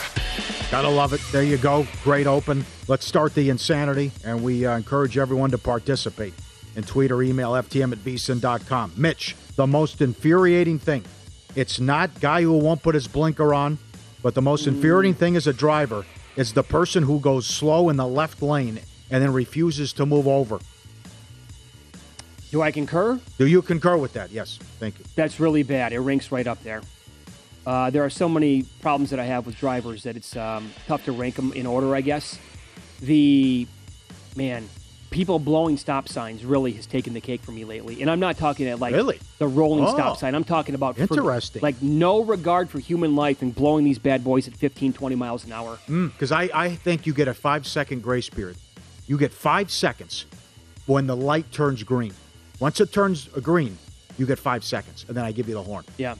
[0.70, 1.20] Gotta love it.
[1.32, 1.86] There you go.
[2.04, 2.64] Great open.
[2.86, 6.34] Let's start the insanity, and we uh, encourage everyone to participate.
[6.76, 8.92] And tweet or email ftm at vsin.com.
[8.96, 11.04] Mitch, the most infuriating thing.
[11.56, 13.78] It's not guy who won't put his blinker on,
[14.26, 17.96] but the most infuriating thing as a driver is the person who goes slow in
[17.96, 20.58] the left lane and then refuses to move over.
[22.50, 23.20] Do I concur?
[23.38, 24.32] Do you concur with that?
[24.32, 24.58] Yes.
[24.80, 25.04] Thank you.
[25.14, 25.92] That's really bad.
[25.92, 26.82] It ranks right up there.
[27.64, 31.04] Uh, there are so many problems that I have with drivers that it's um, tough
[31.04, 32.36] to rank them in order, I guess.
[33.02, 33.68] The,
[34.34, 34.68] man,
[35.16, 38.02] people blowing stop signs really has taken the cake for me lately.
[38.02, 39.18] And I'm not talking at like Really?
[39.38, 39.94] the rolling Oh.
[39.94, 40.34] stop sign.
[40.34, 41.62] I'm talking about for- Interesting.
[41.62, 45.46] like no regard for human life and blowing these bad boys at 15, 20 miles
[45.46, 45.78] an hour.
[45.88, 48.58] Because I, I think you get a five second grace period.
[49.06, 50.26] You get five seconds
[50.84, 52.12] when the light turns green.
[52.60, 53.78] Once it turns green,
[54.18, 55.84] you get five seconds, and then I give you the horn.
[55.96, 56.16] Yeah.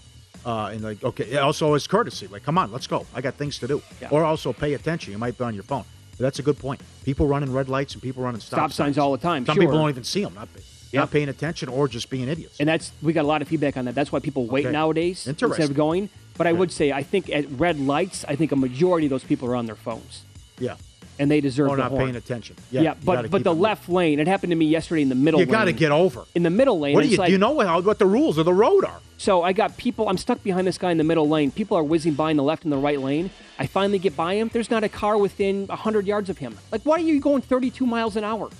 [0.47, 2.29] Uh, and like, okay, also as courtesy.
[2.29, 3.05] Like, come on, let's go.
[3.15, 3.83] I got things to do.
[4.01, 4.09] Yeah.
[4.11, 5.13] Or also pay attention.
[5.13, 5.85] You might be on your phone.
[6.19, 6.81] But that's a good point.
[7.05, 9.63] People running red lights and people running stop, Stop signs all the time, Some sure.
[9.65, 10.35] people don't even see them.
[10.35, 10.49] Not,
[10.93, 11.01] Yeah.
[11.01, 12.57] not paying attention or just being idiots.
[12.59, 13.95] And that's we got a lot of feedback on that.
[13.95, 14.73] That's why people wait Okay.
[14.73, 16.09] nowadays instead of going.
[16.39, 19.25] But I would say I think at red lights, I think a majority of those
[19.25, 20.23] people are on their phones.
[20.59, 20.77] Yeah.
[21.19, 22.05] And they deserve Or not horn.
[22.05, 22.57] paying attention.
[22.71, 23.63] Yeah, Yeah, but but the moving.
[23.63, 24.21] left lane.
[24.21, 25.39] It happened to me yesterday in the middle.
[25.41, 25.49] Lane.
[25.49, 26.25] You got to get over.
[26.35, 26.95] in the middle lane.
[26.95, 27.33] What do you like- do?
[27.33, 29.01] You know what, what the rules of the road are?
[29.19, 30.09] So I got people.
[30.11, 31.51] I'm stuck behind this guy in the middle lane.
[31.51, 33.31] People are whizzing by in the left and the right lane.
[33.59, 34.51] I finally get by him.
[34.53, 36.59] There's not a car within 100 yards of him.
[36.71, 38.51] Like, why are you going 32 miles an hour?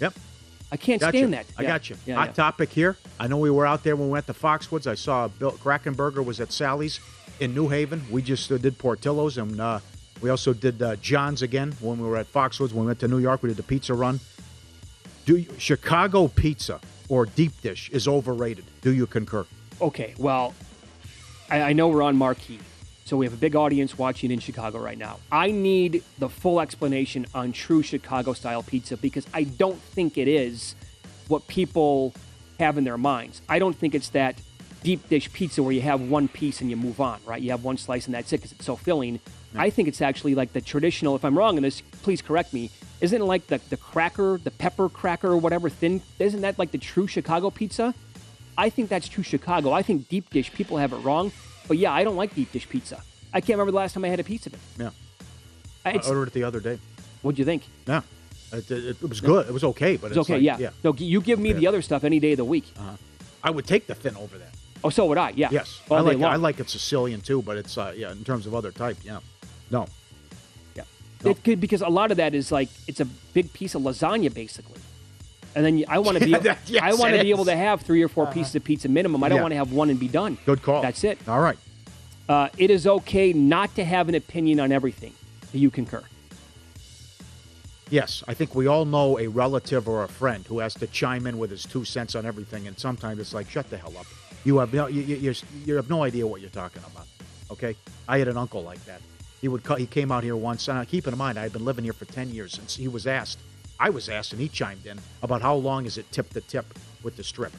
[0.00, 0.14] Yep.
[0.72, 1.36] I can't Got stand you.
[1.36, 1.46] that.
[1.58, 1.68] I Yeah.
[1.68, 1.96] got you.
[2.06, 2.32] Yeah, Hot yeah.
[2.32, 2.96] topic here.
[3.20, 4.86] I know we were out there when we went to Foxwoods.
[4.86, 7.00] I saw Bill Krackomberger was at Sally's
[7.40, 8.04] in New Haven.
[8.10, 9.80] We just uh, did Portillo's and uh,
[10.20, 12.72] we also did uh, John's again when we were at Foxwoods.
[12.72, 14.20] When we went to New York, we did the pizza run.
[15.26, 18.64] Do you, Chicago pizza or deep dish is overrated?
[18.82, 19.46] Do you concur?
[19.80, 20.54] Okay, well,
[21.50, 22.58] I, I know we're on marquee,
[23.04, 25.18] so we have a big audience watching in Chicago right now.
[25.32, 30.28] I need the full explanation on true Chicago style pizza because I don't think it
[30.28, 30.74] is
[31.28, 32.14] what people
[32.60, 33.42] have in their minds.
[33.48, 34.40] I don't think it's that
[34.82, 37.42] deep dish pizza where you have one piece and you move on, right?
[37.42, 39.18] You have one slice and that's it because it's so filling.
[39.56, 42.70] I think it's actually like the traditional, if I'm wrong in this, please correct me.
[43.00, 46.00] Isn't it like the, the cracker, the pepper cracker or whatever thin?
[46.18, 47.94] Isn't that like the true Chicago pizza?
[48.56, 49.72] I think that's true Chicago.
[49.72, 51.32] I think deep dish people have it wrong.
[51.68, 53.02] But yeah, I don't like deep dish pizza.
[53.32, 54.60] I can't remember the last time I had a piece of it.
[54.78, 54.90] Yeah.
[55.84, 56.78] I- I ordered it the other day.
[57.22, 57.64] what'd you think?
[57.86, 58.02] Yeah.
[58.52, 59.48] It, it, it was good.
[59.48, 60.58] It was okay, but It's it's okay, like- yeah.
[60.58, 60.70] yeah.
[60.84, 62.64] No, you give me the other stuff any day of the week.
[62.78, 62.96] Uh-huh.
[63.42, 64.54] I would take the thin over that.
[64.84, 65.30] Oh, so would I.
[65.30, 65.48] Yeah.
[65.50, 66.20] Yes, All I like.
[66.20, 69.20] I like it Sicilian too, but it's uh, yeah in terms of other type, yeah.
[69.70, 69.86] No,
[70.74, 70.82] Yeah.
[71.24, 74.32] It could, because a lot of that is like it's a big piece of lasagna
[74.32, 74.80] basically,
[75.54, 77.34] and then I want to be yes, I want to be is.
[77.34, 79.22] able to have three or 4 pieces of pizza minimum.
[79.24, 79.42] I don't Yeah.
[79.42, 80.36] want to have one and be done.
[80.46, 80.82] good call.
[80.82, 81.18] That's it.
[81.28, 81.58] All right.
[82.28, 85.12] Uh, it is okay not to have an opinion on everything.
[85.52, 86.02] Do you concur?
[87.90, 91.26] Yes, I think we all know a relative or a friend who has to chime
[91.26, 94.06] in with his two cents on everything, and sometimes it's like, shut the hell up.
[94.44, 95.34] You have no, you, you, you're,
[95.66, 97.06] you have no idea what you're talking about.
[97.50, 97.76] Okay,
[98.08, 99.00] I had an uncle like that.
[99.44, 100.68] He would co- he came out here once.
[100.68, 103.06] And keep in mind, I had been living here for ten years, and he was
[103.06, 103.38] asked.
[103.78, 106.64] I was asked, and he chimed in about how long is it tip to tip
[107.02, 107.52] with the strip,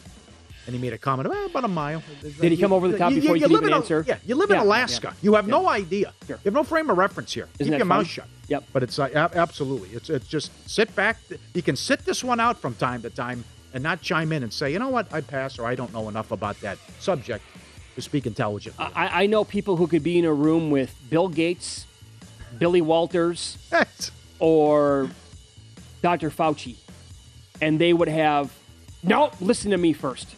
[0.65, 2.01] and he made a comment "Eh, about a mile.
[2.41, 4.03] Did he come over the top before you could live even in answer?
[4.07, 5.09] Yeah, you live in Alaska.
[5.09, 5.13] yeah.
[5.21, 5.51] You have Yeah.
[5.51, 6.11] no idea.
[6.25, 6.37] Sure.
[6.37, 7.47] You have no frame of reference here.
[7.59, 8.25] Isn't Keep your mouth shut.
[8.47, 8.63] Yep.
[8.73, 9.89] But it's uh, absolutely.
[9.89, 11.17] It's it's just sit back.
[11.53, 13.43] You can sit this one out from time to time
[13.75, 16.09] and not chime in and say, you know what, I pass or I don't know
[16.09, 17.43] enough about that subject
[17.95, 18.85] to speak intelligently.
[18.95, 21.85] I, I know people who could be in a room with Bill Gates,
[22.57, 23.57] Billy Walters,
[24.39, 25.09] or
[26.01, 26.29] Dr.
[26.29, 26.75] Fauci,
[27.61, 28.53] and they would have
[29.03, 29.31] no.
[29.39, 30.35] Listen to me first.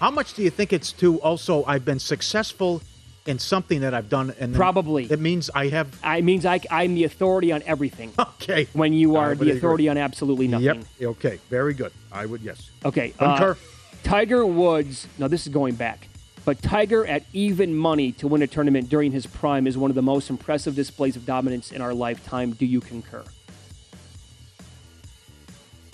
[0.00, 2.82] How much do you think it's to also I've been successful
[3.26, 5.04] in something that I've done and Probably.
[5.10, 8.12] it means I have I means I, I'm the authority on everything.
[8.18, 8.68] okay.
[8.74, 9.56] When you are the agree.
[9.56, 10.84] authority on absolutely nothing.
[10.98, 11.10] Yep.
[11.10, 11.40] Okay.
[11.48, 11.92] Very good.
[12.12, 12.70] I would yes.
[12.84, 13.14] Okay.
[13.18, 13.54] uh,
[14.02, 15.08] Tiger Woods.
[15.18, 16.08] Now this is going back,
[16.44, 19.94] but Tiger at even money to win a tournament during his prime is one of
[19.94, 22.52] the most impressive displays of dominance in our lifetime.
[22.52, 23.24] Do you concur?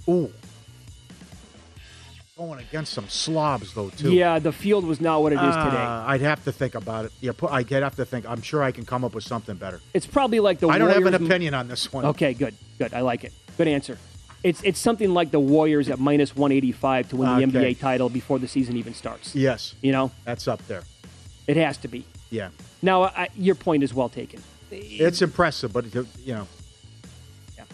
[0.09, 0.33] Ooh.
[2.37, 4.13] Going against some slobs though too.
[4.13, 5.77] Yeah, the field was not what it is today.
[5.77, 7.13] Uh, I'd have to think about it.
[7.21, 8.27] Yeah, I'd have to think.
[8.27, 9.81] I'm sure I can come up with something better.
[9.93, 12.07] It's probably like the I don't have an opinion on this one.
[12.07, 12.95] Okay, good, good.
[12.95, 13.35] I like it.
[13.59, 13.99] Good answer.
[14.42, 17.74] It's it's something like the Warriors at minus 185 to win the Okay.
[17.74, 19.35] NBA title before the season even starts.
[19.35, 20.83] Yes, You know, that's up there.
[21.46, 22.05] it has to be.
[22.31, 22.50] Yeah,
[22.81, 24.40] Now, I, your point is well taken.
[24.70, 26.46] it's impressive, but it, you know,
[27.59, 27.64] Yeah.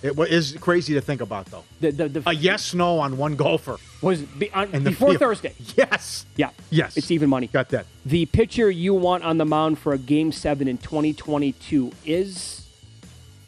[0.00, 1.64] it wa- is crazy to think about though.
[1.80, 3.76] The, the, the A yes no on one golfer.
[4.00, 5.20] was be, on, the before field.
[5.20, 5.54] Thursday.
[5.76, 7.48] Yes, Yeah, yes, it's even money.
[7.48, 7.84] Got that.
[8.06, 12.64] The pitcher you want on the mound for a Game Seven in 2022 is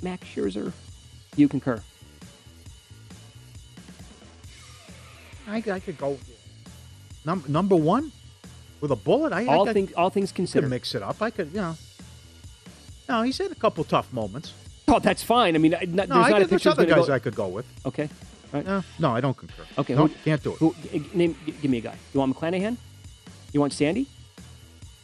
[0.02, 0.72] Max Scherzer.
[1.36, 1.82] You concur?
[5.48, 6.18] I, I could go
[7.24, 8.12] number number one
[8.80, 9.32] with a bullet.
[9.32, 10.70] I, all I could, things all things could considered.
[10.70, 11.20] mix it up.
[11.22, 11.76] I could, you know.
[13.08, 14.52] No, he's had a couple tough moments.
[14.86, 15.54] Oh, that's fine.
[15.54, 17.12] I mean, I- not, No, there's I not a could, there's pitcher other guys go-
[17.14, 17.66] I could go with.
[17.86, 18.04] Okay.
[18.52, 18.66] All right.
[18.66, 19.64] No, no, I don't concur.
[19.78, 20.58] Okay, no, who- can't do it.
[20.58, 20.74] Who,
[21.14, 21.96] name, give me a guy.
[22.14, 22.76] You want McClanahan?
[23.52, 24.06] You want Sandy?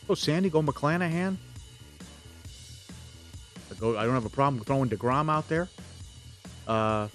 [0.09, 1.37] Go Sandy, go McClanahan.
[3.71, 3.97] I go.
[3.99, 5.69] I don't have a problem throwing Degrom out there.
[6.69, 7.09] Uh,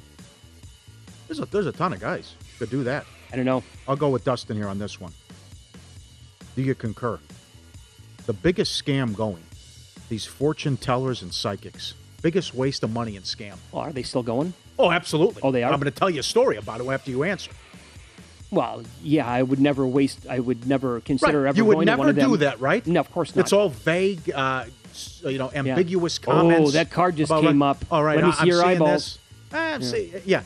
[1.27, 3.05] there's a there's a ton of guys could do that.
[3.31, 3.63] I don't know.
[3.87, 5.11] I'll go with Dustin here on this one.
[6.55, 7.19] Do you concur?
[8.25, 9.43] The biggest scam going,
[10.09, 11.93] these fortune tellers and psychics.
[12.21, 13.55] Biggest waste of money and scam.
[13.73, 14.53] Oh, are they still going?
[14.77, 15.41] Oh, absolutely.
[15.41, 15.71] Oh, they are?
[15.71, 17.51] I'm going to tell you a story about it after you answer.
[18.51, 20.25] Well, yeah, I would never waste.
[20.27, 21.49] I would never consider Right.
[21.49, 22.29] ever You would going to never one of them.
[22.31, 22.85] do that, right?
[22.85, 23.43] No, of course not.
[23.43, 24.65] It's all vague, uh,
[25.23, 25.61] you know, Yeah.
[26.21, 26.69] comments.
[26.69, 27.85] Oh, that card just came like, up.
[27.91, 28.91] All right, Let me I- see your eyeballs.
[28.91, 29.19] This.
[29.53, 29.87] Ah, I'm Yeah.
[29.87, 30.41] see- yeah.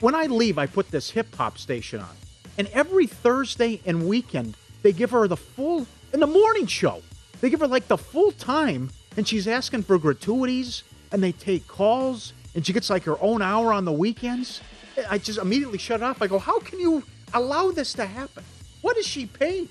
[0.00, 2.14] When I leave, I put this hip hop station on,
[2.58, 7.02] and every Thursday and weekend they give her the full in the morning show.
[7.40, 10.82] They give her like the full time, and she's asking for gratuities,
[11.12, 14.60] and they take calls, and she gets like her own hour on the weekends.
[15.08, 16.22] I just immediately shut it off.
[16.22, 17.02] I go, how can you
[17.34, 18.44] allow this to happen?
[18.82, 19.68] What is she paying?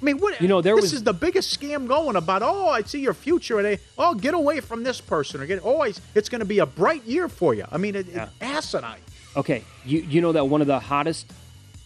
[0.00, 0.40] I mean, what?
[0.42, 2.42] You know, there this was- is the biggest scam going about.
[2.42, 5.60] Oh, I see your future, and I, oh, get away from this person, or get.
[5.64, 7.64] Oh, it's, it's going to be a bright year for you.
[7.70, 9.00] I mean, it, it's asinine.
[9.36, 11.30] Okay, you you know that one of the hottest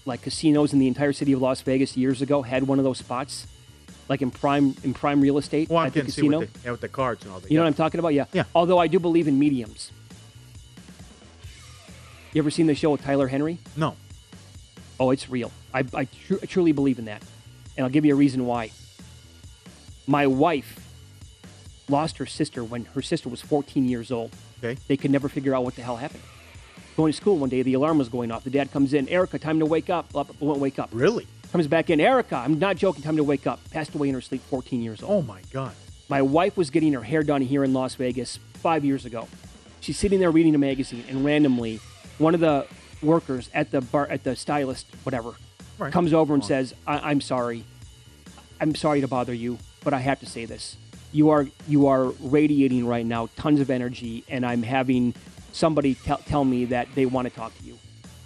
[0.06, 2.98] like casinos in the entire city of Las Vegas years ago had one of those
[2.98, 3.46] spots,
[4.08, 6.40] like in prime in prime real estate Well, at the casino.
[6.40, 7.50] with the, yeah, with the cards and all that.
[7.50, 8.14] You know what I'm talking about?
[8.14, 8.26] Yeah.
[8.32, 8.44] Yeah.
[8.54, 9.90] Although I do believe in mediums.
[12.32, 13.58] You ever seen the show with Tyler Henry?
[13.76, 13.96] No.
[15.00, 15.50] Oh, it's real.
[15.74, 17.22] I, I tru- I truly believe in that.
[17.76, 18.70] And I'll give you a reason why.
[20.06, 20.78] My wife
[21.88, 24.30] lost her sister when her sister was 14 years old.
[24.62, 24.78] Okay.
[24.86, 26.22] They could never figure out what the hell happened.
[26.96, 28.44] Going to school one day, the alarm was going off.
[28.44, 30.12] The dad comes in, Erica, time to wake up.
[30.12, 30.90] Blah, won't wake up.
[30.92, 31.26] Really?
[31.52, 33.58] Comes back in, Erica, I'm not joking, time to wake up.
[33.70, 35.12] Passed away in her sleep, 14 years old.
[35.12, 35.72] Oh my God.
[36.08, 39.28] My wife was getting her hair done here in Las Vegas five years ago.
[39.80, 41.80] She's sitting there reading a magazine, and randomly,
[42.18, 42.66] one of the
[43.02, 45.32] workers at the bar, at the stylist, whatever,
[45.78, 45.92] Right.
[45.92, 47.64] comes over and says, I- "I'm sorry,
[48.60, 50.76] I'm sorry to bother you, but I have to say this.
[51.12, 55.14] You are you are radiating right now tons of energy, and I'm having
[55.52, 57.78] somebody tell tell me that they want to talk to you."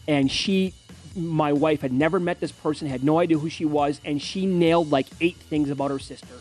[0.06, 0.74] And she,
[1.16, 4.46] my wife, had never met this person, had no idea who she was, and she
[4.46, 6.34] nailed like eight things about her sister.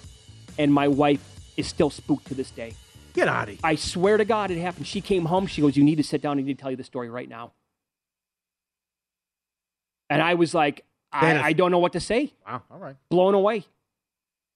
[0.57, 1.23] And my wife
[1.57, 2.73] is still spooked to this day.
[3.13, 3.59] Get out of here.
[3.63, 4.87] I swear to God, it happened.
[4.87, 5.47] She came home.
[5.47, 6.37] She goes, "You need to sit down.
[6.37, 7.53] I need to tell you the story right now."
[10.09, 12.33] And I was like, I, I don't know what to say.
[12.45, 12.63] Wow.
[12.69, 12.95] All right.
[13.09, 13.65] Blown away.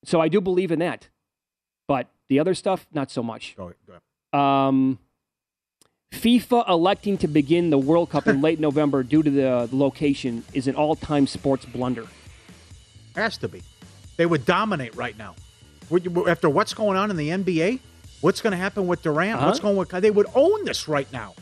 [0.03, 1.09] So I do believe in that,
[1.87, 3.55] but the other stuff, not so much.
[3.57, 4.39] Go, go ahead.
[4.39, 4.99] Um,
[6.11, 10.67] FIFA electing to begin the World Cup in late November due to the location is
[10.67, 12.07] an all-time sports blunder.
[13.15, 13.61] Has to be.
[14.15, 15.35] They would dominate right now.
[16.27, 17.79] After what's going on in the NBA,
[18.21, 19.37] what's going to happen with Durant?
[19.37, 19.45] Uh-huh.
[19.47, 19.89] What's going with?
[19.89, 21.33] They would own this right now.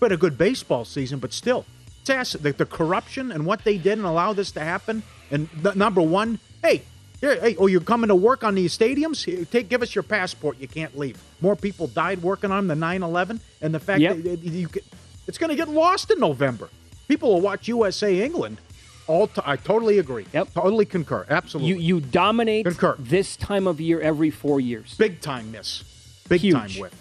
[0.00, 1.64] But a good baseball season, but still,
[2.00, 5.02] it's ass- the, the corruption and what they did and allow this to happen.
[5.30, 6.82] And the, number one, hey,
[7.20, 9.24] here, hey, oh, you're coming to work on these stadiums?
[9.24, 10.58] Here, take, give us your passport.
[10.60, 11.20] You can't leave.
[11.40, 14.22] More people died working on them than 9/11, and the fact Yep.
[14.22, 14.84] that you, could-
[15.26, 16.68] it's going to get lost in November.
[17.08, 18.58] People will watch USA England.
[19.06, 20.26] All t- I totally agree.
[20.34, 20.52] Yep.
[20.54, 21.24] Totally concur.
[21.30, 21.70] Absolutely.
[21.70, 22.94] You you dominate Concur.
[22.98, 24.94] this time of year every four years.
[24.98, 25.82] Big time miss.
[26.28, 26.54] Big Huge.
[26.54, 26.92] time whip.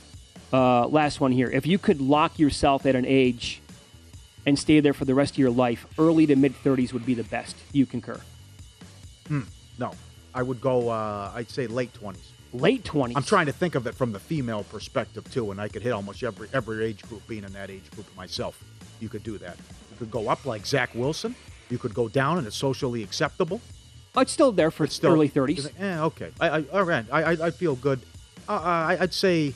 [0.53, 1.49] Uh, last one here.
[1.51, 3.61] If you could lock yourself at an age
[4.45, 7.13] and stay there for the rest of your life, early to mid 30s would be
[7.13, 7.57] the best.
[7.73, 8.21] You concur.
[9.27, 9.41] Hmm.
[9.77, 9.91] No,
[10.37, 10.89] I would go.
[10.89, 12.31] Uh, I'd say late twenties.
[12.53, 13.13] Late 20s.
[13.17, 15.91] I'm trying to think of it from the female perspective too, and I could hit
[15.91, 17.27] almost every every age group.
[17.27, 18.63] Being in that age group myself,
[19.01, 19.57] you could do that.
[19.91, 21.35] You could go up like Zach Wilson.
[21.69, 23.59] You could go down, and it's socially acceptable.
[24.15, 25.71] Oh, it's still there for It's still early 30s.
[25.79, 26.31] Yeah, okay.
[26.39, 27.05] I, I all right.
[27.11, 27.99] I, I, I feel good.
[28.47, 29.47] Uh, I, I'd say.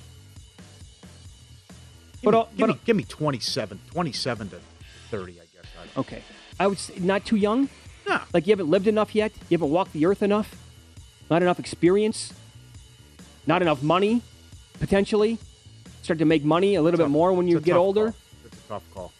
[2.21, 4.59] Give, But, me, uh, give, but, me, give me 27, 27 to
[5.09, 5.45] 30, I guess.
[5.81, 6.21] I'd- Okay.
[6.59, 7.69] I would say not too young.
[8.07, 8.19] No.
[8.33, 9.31] Like you haven't lived enough yet.
[9.49, 10.55] You haven't walked the earth enough.
[11.31, 12.33] Not enough experience.
[13.47, 14.21] Not enough money,
[14.81, 15.37] potentially.
[16.03, 18.07] Start to make money a little bit more when you get older.
[18.11, 18.15] call.
[18.45, 19.11] It's a tough call.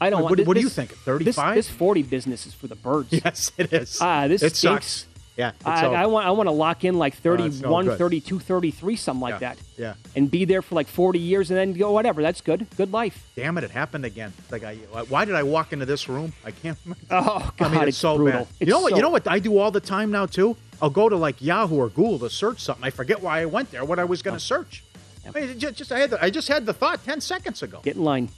[0.00, 0.46] I don't What- want.
[0.48, 1.54] what do you think, this- 35?
[1.56, 3.08] This, 40 business is for the birds.
[3.24, 3.98] Yes, it is.
[4.00, 4.86] Ah, this it stinks.
[4.86, 5.06] sucks.
[5.38, 7.98] Yeah, I, I want I want to lock in like uh, Oh, no 31, good.
[7.98, 9.58] 32, 33, something like Yeah, that.
[9.76, 9.94] yeah.
[10.16, 12.22] And be there for like 40 years and then go, whatever.
[12.22, 12.66] That's good.
[12.76, 13.24] Good life.
[13.36, 13.62] Damn it!
[13.62, 14.32] It happened again.
[14.50, 14.74] Like, I,
[15.08, 16.32] why did I walk into this room?
[16.44, 16.76] I can't.
[16.84, 17.04] remember.
[17.12, 18.40] Oh, I mean, God, it's, it's so brutal.
[18.40, 18.48] bad.
[18.58, 18.90] It's you know what?
[18.90, 20.56] so- You know what I do all the time now too.
[20.82, 22.84] I'll go to like Yahoo or Google to search something.
[22.84, 23.84] I forget why I went there.
[23.84, 24.38] What I was going Oh.
[24.38, 24.82] to search.
[25.24, 27.78] I mean, just, just I had the, I just had the thought ten seconds ago.
[27.84, 28.28] Get in line.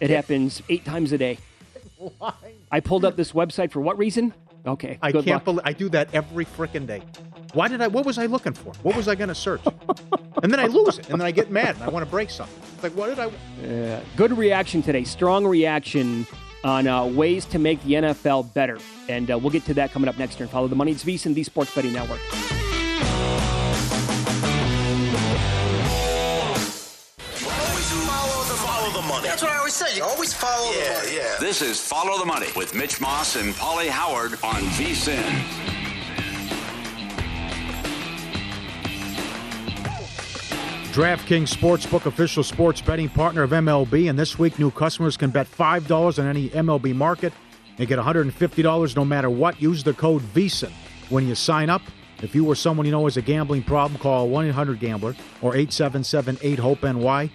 [0.00, 1.38] It happens eight times a day.
[2.72, 4.34] I pulled up this website for what reason?
[4.66, 4.98] Okay.
[5.00, 7.02] I can't believe I do that every freaking day.
[7.52, 7.86] Why did I?
[7.86, 8.72] What was I looking for?
[8.82, 9.62] What was I going to search?
[10.42, 12.30] and then I lose it, and then I get mad, and I want to break
[12.30, 12.60] something.
[12.74, 13.26] It's like, what did I?
[13.66, 15.04] Uh, good reaction today.
[15.04, 16.26] Strong reaction
[16.64, 18.78] on uh, ways to make the NFL better.
[19.08, 20.48] And uh, we'll get to that coming up next year.
[20.48, 20.92] Follow the money.
[20.92, 22.20] It's VSiN, the Sports Betting Network.
[29.08, 29.28] Money.
[29.28, 29.96] That's what I always say.
[29.96, 31.16] You always follow the money.
[31.16, 31.36] Yeah.
[31.38, 35.22] This is Follow the Money with Mitch Moss and Pauly Howard on VSIN.
[40.92, 44.08] DraftKings Sportsbook, official sports betting partner of MLB.
[44.08, 47.32] And this week, new customers can bet $5 on any MLB market
[47.78, 49.60] and get $150 no matter what.
[49.60, 50.72] Use the code VSIN
[51.10, 51.82] when you sign up.
[52.22, 55.54] If you or someone you know has a gambling problem, call 1 800 Gambler or
[55.54, 57.30] 877 8 HOPE NY.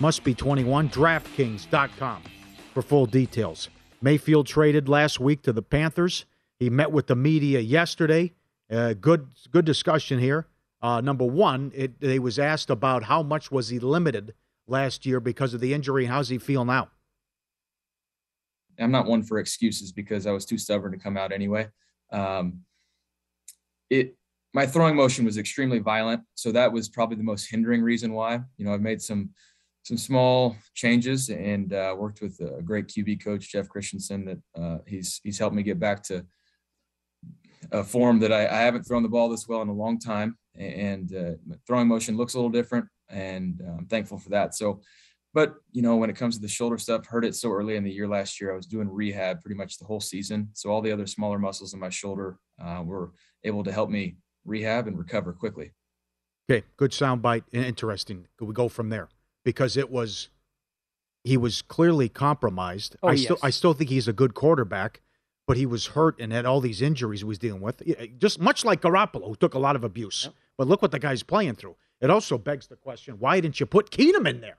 [0.00, 0.88] Must be 21.
[0.90, 2.22] DraftKings.com
[2.74, 3.68] for full details.
[4.00, 6.24] Mayfield traded last week to the Panthers.
[6.58, 8.32] He met with the media yesterday.
[8.70, 10.46] Uh, good, good discussion here.
[10.80, 14.34] Uh, number one, it, they was asked about how much was he limited
[14.66, 16.06] last year because of the injury.
[16.06, 16.88] How's he feel now?
[18.78, 21.68] I'm not one for excuses because I was too stubborn to come out anyway.
[22.10, 22.60] Um,
[23.90, 24.16] it
[24.54, 28.40] my throwing motion was extremely violent, so that was probably the most hindering reason why.
[28.56, 29.30] You know, I've made some
[29.82, 34.78] some small changes and uh, worked with a great QB coach, Jeff Christensen, that uh,
[34.86, 36.24] he's he's helped me get back to
[37.72, 40.36] a form that I, I, haven't thrown the ball this well in a long time
[40.56, 41.32] and uh,
[41.66, 44.54] throwing motion looks a little different, and uh, I'm thankful for that.
[44.54, 44.82] So,
[45.34, 47.84] but you know, when it comes to the shoulder stuff, heard it so early in
[47.84, 48.52] the year last year.
[48.52, 51.74] I was doing rehab pretty much the whole season, so all the other smaller muscles
[51.74, 53.12] in my shoulder uh, were
[53.44, 55.72] able to help me rehab and recover quickly.
[56.50, 57.44] Okay, good soundbite.
[57.52, 58.26] Interesting.
[58.36, 59.08] Could we go from there?
[59.44, 60.28] Because it was,
[61.24, 62.96] he was clearly compromised.
[63.02, 63.24] Oh, I yes.
[63.24, 65.00] still, I still think he's a good quarterback
[65.46, 67.82] but he was hurt and had all these injuries he was dealing with.
[68.18, 70.24] Just much like Garoppolo, who took a lot of abuse.
[70.24, 70.34] Yep.
[70.56, 71.76] But look what the guy's playing through.
[72.00, 74.58] It also begs the question why didn't you put Keenum in there?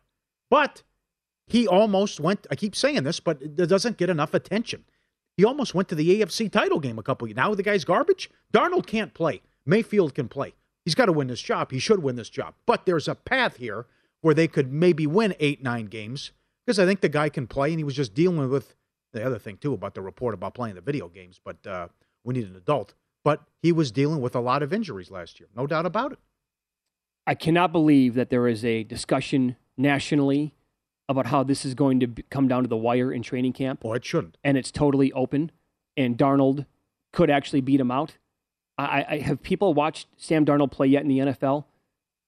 [0.50, 0.84] But
[1.48, 4.86] he almost went, I keep saying this, but it doesn't get enough attention.
[5.36, 7.38] He almost went to the AFC title game a couple years.
[7.38, 8.30] Now the guy's garbage.
[8.54, 9.42] Darnold can't play.
[9.66, 10.54] Mayfield can play.
[10.86, 11.72] He's got to win this job.
[11.72, 12.54] He should win this job.
[12.66, 13.88] But there's a path here
[14.24, 16.32] where they could maybe win eight, nine games
[16.66, 18.76] because I think the guy can play and he was just dealing with
[19.12, 21.40] the other thing, too, about the report about playing the video games.
[21.44, 21.90] But uh,
[22.24, 25.50] we need an adult but he was dealing with a lot of injuries last year,
[25.56, 26.20] no doubt about it.
[27.26, 30.54] I cannot believe that there is a discussion nationally
[31.08, 33.82] about how this is going to come down to the wire in training camp.
[33.84, 34.38] Oh, it shouldn't.
[34.44, 35.52] And it's totally open,
[35.96, 36.66] and Darnold
[37.12, 38.18] could actually beat him out.
[38.78, 41.66] I, I have people watched Sam Darnold play yet in the NFL?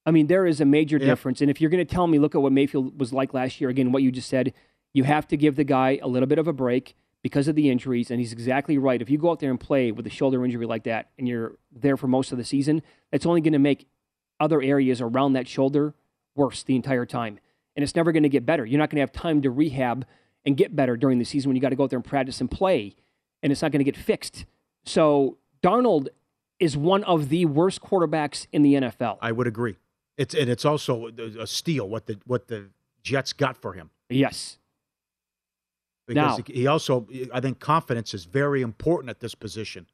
[0.06, 1.08] I mean, there is a major yep.
[1.08, 1.41] difference.
[1.41, 3.70] And if you're going to tell me, look at what Mayfield was like last year,
[3.70, 4.53] again, what you just said,
[4.93, 7.72] you have to give the guy a little bit of a break because of the
[7.72, 9.01] injuries, and he's exactly right.
[9.01, 11.56] If you go out there and play with a shoulder injury like that and you're
[11.72, 13.88] there for most of the season, that's only going to make
[14.39, 15.95] other areas around that shoulder
[16.36, 17.39] worse the entire time.
[17.76, 18.64] And it's never going to get better.
[18.64, 20.06] You're not going to have time to rehab
[20.45, 22.39] and get better during the season when you got to go out there and practice
[22.39, 22.95] and play,
[23.41, 24.45] and it's not going to get fixed.
[24.84, 26.10] So Darnold
[26.60, 29.18] is one of the worst quarterbacks in the NFL.
[29.22, 29.78] I would agree.
[30.18, 31.07] It's and it's also
[31.39, 32.70] a steal what the what the
[33.03, 33.89] Jets got for him.
[34.09, 34.57] Yes.
[36.07, 39.88] Because now, he also, I think, confidence is very important at this position.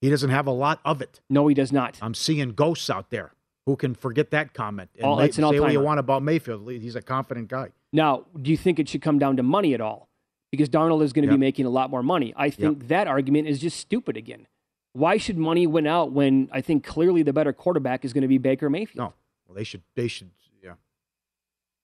[0.00, 1.20] He doesn't have a lot of it.
[1.28, 1.98] No, he does not.
[2.00, 3.34] I'm seeing ghosts out there
[3.66, 6.22] who can forget that comment and all, May, it's an say what you want about
[6.22, 6.68] Mayfield.
[6.70, 7.68] He's a confident guy.
[7.92, 10.08] Now, do you think it should come down to money at all?
[10.50, 11.38] Because Darnold is going to yep.
[11.38, 12.32] be making a lot more money.
[12.36, 12.88] I think yep.
[12.88, 14.46] that argument is just stupid again.
[14.94, 18.28] Why should money win out when I think clearly the better quarterback is going to
[18.28, 18.96] be Baker Mayfield?
[18.96, 19.12] No,
[19.50, 19.82] well they should.
[19.96, 20.30] They should.
[20.62, 20.74] Yeah,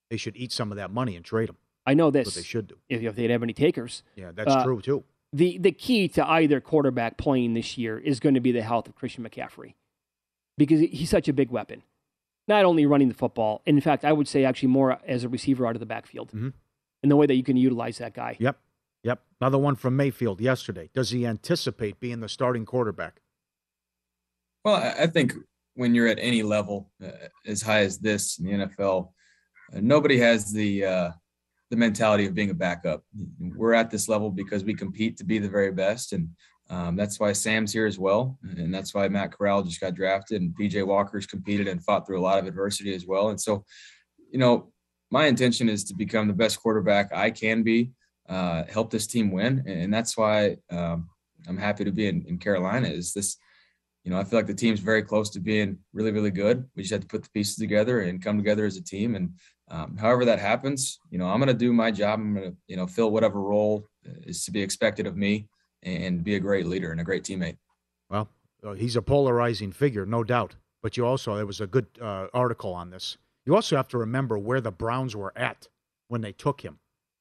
[0.09, 1.57] they should eat some of that money and trade them.
[1.85, 2.27] I know this.
[2.27, 2.77] what they should do.
[2.89, 4.05] If, if they'd have any takers.
[4.14, 5.03] Yeah, that's uh, true too.
[5.33, 8.87] The the key to either quarterback playing this year is going to be the health
[8.87, 9.75] of Christian McCaffrey,
[10.57, 11.83] because he's such a big weapon.
[12.47, 15.67] Not only running the football, in fact, I would say actually more as a receiver
[15.67, 16.51] out of the backfield, mm-hmm.
[17.03, 18.37] in the way that you can utilize that guy.
[18.39, 18.57] Yep,
[19.03, 19.23] yep.
[19.41, 20.89] Another one from Mayfield yesterday.
[20.95, 23.21] Does he anticipate being the starting quarterback?
[24.64, 25.35] Well, I think
[25.77, 29.11] when you're at any level uh, as high as this in the NFL,
[29.74, 31.11] uh, nobody has the uh,
[31.70, 33.03] the mentality of being a backup.
[33.39, 36.29] We're at this level because we compete to be the very best, and
[36.70, 40.43] um, that's why Sam's here as well, and that's why Matt Corral just got drafted,
[40.43, 43.29] and PJ Walker's competed and fought through a lot of adversity as well.
[43.29, 43.64] And so,
[44.31, 44.72] you know,
[45.11, 47.93] my intention is to become the best quarterback I can be,
[48.29, 51.09] uh, help this team win, and that's why um,
[51.47, 52.89] I'm happy to be in, in Carolina.
[52.89, 53.37] Is this
[54.07, 56.65] you know, I feel like the team's very close to being really, really good.
[56.77, 59.17] We just have to put the pieces together and come together as a team.
[59.17, 59.33] And
[59.69, 62.21] um, however that happens, you know, I'm going to do my job.
[62.21, 63.85] I'm going to, you know, fill whatever role
[64.23, 65.49] is to be expected of me
[65.83, 67.57] and be a great leader and a great teammate.
[68.09, 68.29] Well,
[68.65, 70.55] uh, he's a polarizing figure, no doubt.
[70.85, 73.19] But you also, there was a good uh, article on this.
[73.45, 75.67] You also have to remember where the Browns were at
[76.07, 76.79] when they took him.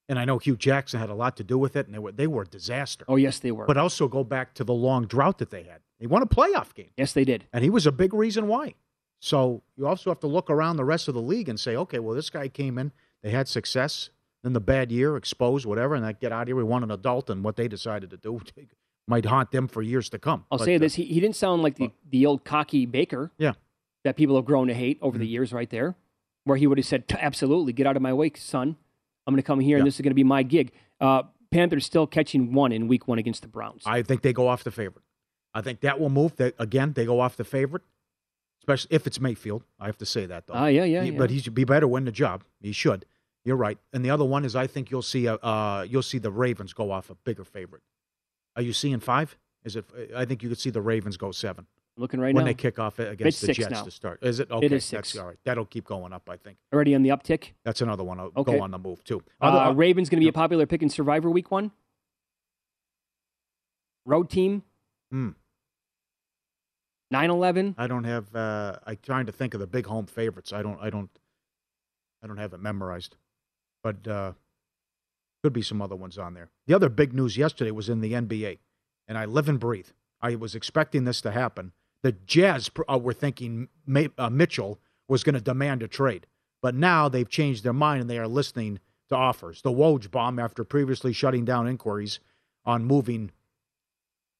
[0.07, 2.11] And I know Hue Jackson had a lot to do with it, and they were
[2.11, 3.05] they were a disaster.
[3.07, 3.65] Oh yes, they were.
[3.65, 5.81] But also go back to the long drought that they had.
[5.99, 6.89] They won a playoff game.
[6.97, 7.45] Yes, they did.
[7.53, 8.75] And he was a big reason why.
[9.19, 11.99] So you also have to look around the rest of the league and say, okay,
[11.99, 12.91] well, this guy came in,
[13.23, 14.09] they had success.
[14.43, 16.55] then the bad year, exposed, whatever, and I get out of here.
[16.55, 18.41] We want an adult, and what they decided to do
[19.07, 20.45] might haunt them for years to come.
[20.51, 23.31] I'll But, say uh, this: he, he didn't sound like the, the old cocky Baker.
[23.37, 23.51] Yeah.
[23.51, 23.59] Mm-hmm.
[24.03, 25.95] That people have grown to hate over the years, right there,
[26.43, 28.75] where he would have said, "Absolutely, get out of my way, son.
[29.25, 30.71] I'm going to come here, and this is going to be my gig."
[31.01, 33.81] Uh, Panthers still catching one in Week One against the Browns.
[33.85, 35.04] I think they go off the favorite.
[35.55, 36.35] I think that will move.
[36.35, 37.81] That again, they go off the favorite,
[38.61, 39.63] especially if it's Mayfield.
[39.79, 40.53] I have to say that though.
[40.53, 41.17] Ah, yeah, yeah, He- yeah.
[41.17, 42.43] But he should be better win the job.
[42.61, 43.05] He should.
[43.43, 43.77] You're right.
[43.93, 46.73] And the other one is I think you'll see a uh, you'll see the Ravens
[46.73, 47.81] go off a bigger favorite.
[48.55, 49.37] Are you seeing five?
[49.63, 49.85] Is it?
[50.15, 51.65] I think you could see the Ravens go seven.
[51.97, 52.39] Looking right now.
[52.39, 52.49] when now.
[52.49, 53.83] they kick off against It's the Jets now.
[53.83, 54.19] to start.
[54.21, 54.51] Is it?
[54.51, 55.13] Okay, It is six.
[55.13, 55.37] That's all right.
[55.45, 56.29] That'll keep going up.
[56.29, 57.51] I think Already on the uptick.
[57.63, 58.19] that's another one.
[58.19, 58.57] I'll Okay.
[58.57, 59.23] go on the move too.
[59.41, 61.71] Uh, Other- Ravens going to be a popular pick in Survivor Week One.
[64.05, 64.63] Road team.
[65.11, 65.29] Hmm.
[67.13, 67.75] 9-11.
[67.77, 68.35] I don't have.
[68.35, 70.51] Uh, I'm trying to think of the big home favorites.
[70.53, 70.79] I don't.
[70.81, 71.09] I don't.
[72.23, 73.17] I don't have it memorized,
[73.83, 74.33] but uh,
[75.43, 76.49] could be some other ones on there.
[76.65, 78.57] The other big news yesterday was in the NBA,
[79.07, 79.89] and I live and breathe.
[80.21, 81.71] I was expecting this to happen.
[82.01, 83.67] The Jazz uh, were thinking
[84.17, 86.25] uh, Mitchell was going to demand a trade,
[86.61, 88.79] but now they've changed their mind and they are listening
[89.09, 89.61] to offers.
[89.61, 92.19] The Woj bomb, after previously shutting down inquiries
[92.65, 93.31] on moving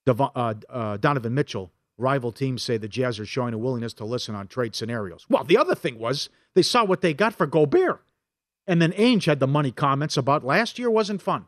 [0.08, 4.36] uh, uh, Donovan Mitchell, rival teams say the Jazz are showing a willingness to listen
[4.36, 5.26] on trade scenarios.
[5.30, 8.02] Well, the other thing was they saw what they got for Gobert.
[8.68, 11.46] And then Ainge had the money comments about last year wasn't fun.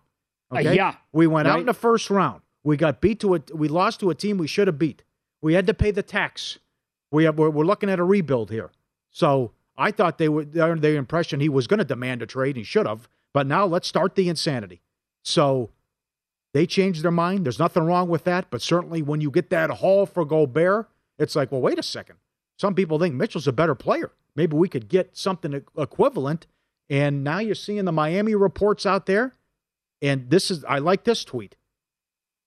[0.54, 0.95] Uh, yeah.
[1.12, 2.41] We went out in the first round.
[2.64, 5.04] We got beat to a we lost to a team we should have beat.
[5.41, 6.60] We had to pay the tax.
[7.12, 8.72] We have, we're, we're looking at a rebuild here.
[9.10, 12.58] So I thought they were their, their impression he was going to demand a trade.
[12.58, 13.08] He should have.
[13.34, 14.82] But now let's start the insanity.
[15.24, 15.70] So
[16.58, 17.45] they changed their mind.
[17.45, 18.49] There's nothing wrong with that.
[18.49, 20.89] But certainly when you get that haul for Gobert,
[21.20, 22.16] it's like, well, wait a second.
[22.58, 24.12] Some people think Mitchell's a better player.
[24.36, 26.47] Maybe we could get something equivalent.
[26.89, 29.34] And now you're seeing the Miami reports out there.
[30.01, 31.55] And this is, I like this tweet.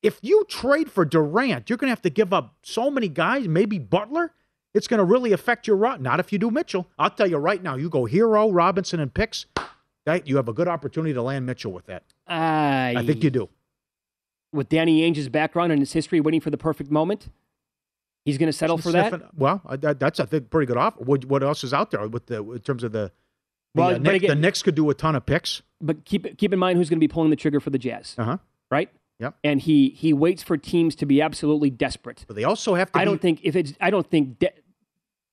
[0.02, 3.46] If you trade for Durant, you're going to have to give up so many guys,
[3.46, 4.32] maybe Butler.
[4.74, 6.02] It's going to really affect your run.
[6.02, 6.88] Not if you do Mitchell.
[6.98, 9.46] I'll tell you right now, you go Herro, Robinson, and picks.
[10.04, 12.02] That you have a good opportunity to land Mitchell with that.
[12.26, 13.48] I, I think you do.
[14.52, 17.28] With Danny Ainge's background and his history, waiting for the perfect moment,
[18.24, 19.34] he's going to settle for that.
[19.36, 21.02] Well, that, that's I think pretty good offer.
[21.04, 23.12] What, what else is out there with the in terms of the?
[23.74, 25.62] the, Well, uh, again- the Knicks could do a ton of picks.
[25.80, 28.14] But keep keep in mind who's going to be pulling the trigger for the Jazz,
[28.18, 28.36] Uh huh.
[28.70, 28.90] right?
[29.20, 29.34] Yep.
[29.44, 32.24] And he he waits for teams to be absolutely desperate.
[32.26, 32.98] But they also have to.
[32.98, 34.52] I be, don't think if it's I don't think de-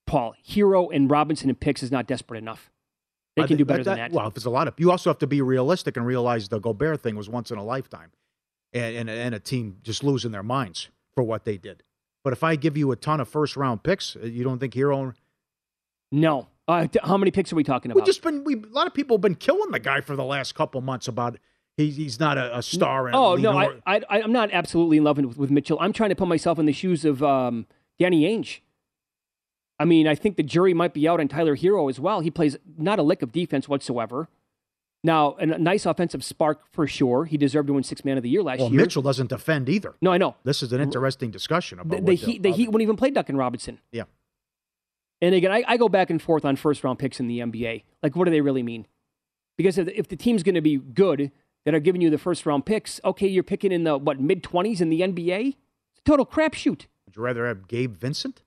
[0.05, 2.69] Paul Herro and Robinson and picks is not desperate enough.
[3.35, 4.11] They can think do better than that.
[4.11, 6.59] Well, if it's a lot of, you also have to be realistic and realize the
[6.59, 8.11] Gobert thing was once in a lifetime,
[8.73, 11.83] and, and and a team just losing their minds for what they did.
[12.23, 14.73] But if I give you a ton of first round picks, uh, you don't think
[14.73, 15.13] Herro?
[16.11, 16.47] No.
[16.67, 17.95] Uh, how many picks are we talking about?
[17.95, 18.07] We about?
[18.07, 20.53] just been we a lot of people have been killing the guy for the last
[20.53, 21.37] couple months about
[21.77, 23.07] he's he's not a, a star.
[23.07, 23.57] And oh a no.
[23.57, 25.77] I, I I'm not absolutely in love with, with Mitchell.
[25.79, 27.65] I'm trying to put myself in the shoes of um,
[27.97, 28.59] Danny Ainge.
[29.79, 32.19] I mean, I think the jury might be out on Tyler Herro as well.
[32.19, 34.27] He plays not a lick of defense whatsoever.
[35.07, 37.23] Now, a nice offensive spark for sure.
[37.23, 38.65] He deserved to win Six Man of the Year last year.
[38.65, 38.81] well, year.
[38.81, 39.95] Mitchell doesn't defend either.
[40.01, 40.35] No, I know.
[40.43, 43.37] This is an interesting discussion about The, the Heat, the Heat wouldn't even play Duncan
[43.37, 43.79] Robinson.
[43.93, 44.03] Yeah.
[45.21, 47.83] And again, I, I go back and forth on first round picks in the NBA.
[48.03, 48.85] Like, what do they really mean?
[49.57, 51.31] Because if, if the team's going to be good
[51.63, 54.43] that are giving you the first round picks, okay, you're picking in the what mid
[54.43, 55.55] twenties in the NBA.
[55.91, 56.87] It's a total crapshoot.
[57.05, 58.43] Would you rather have Gabe Vincent?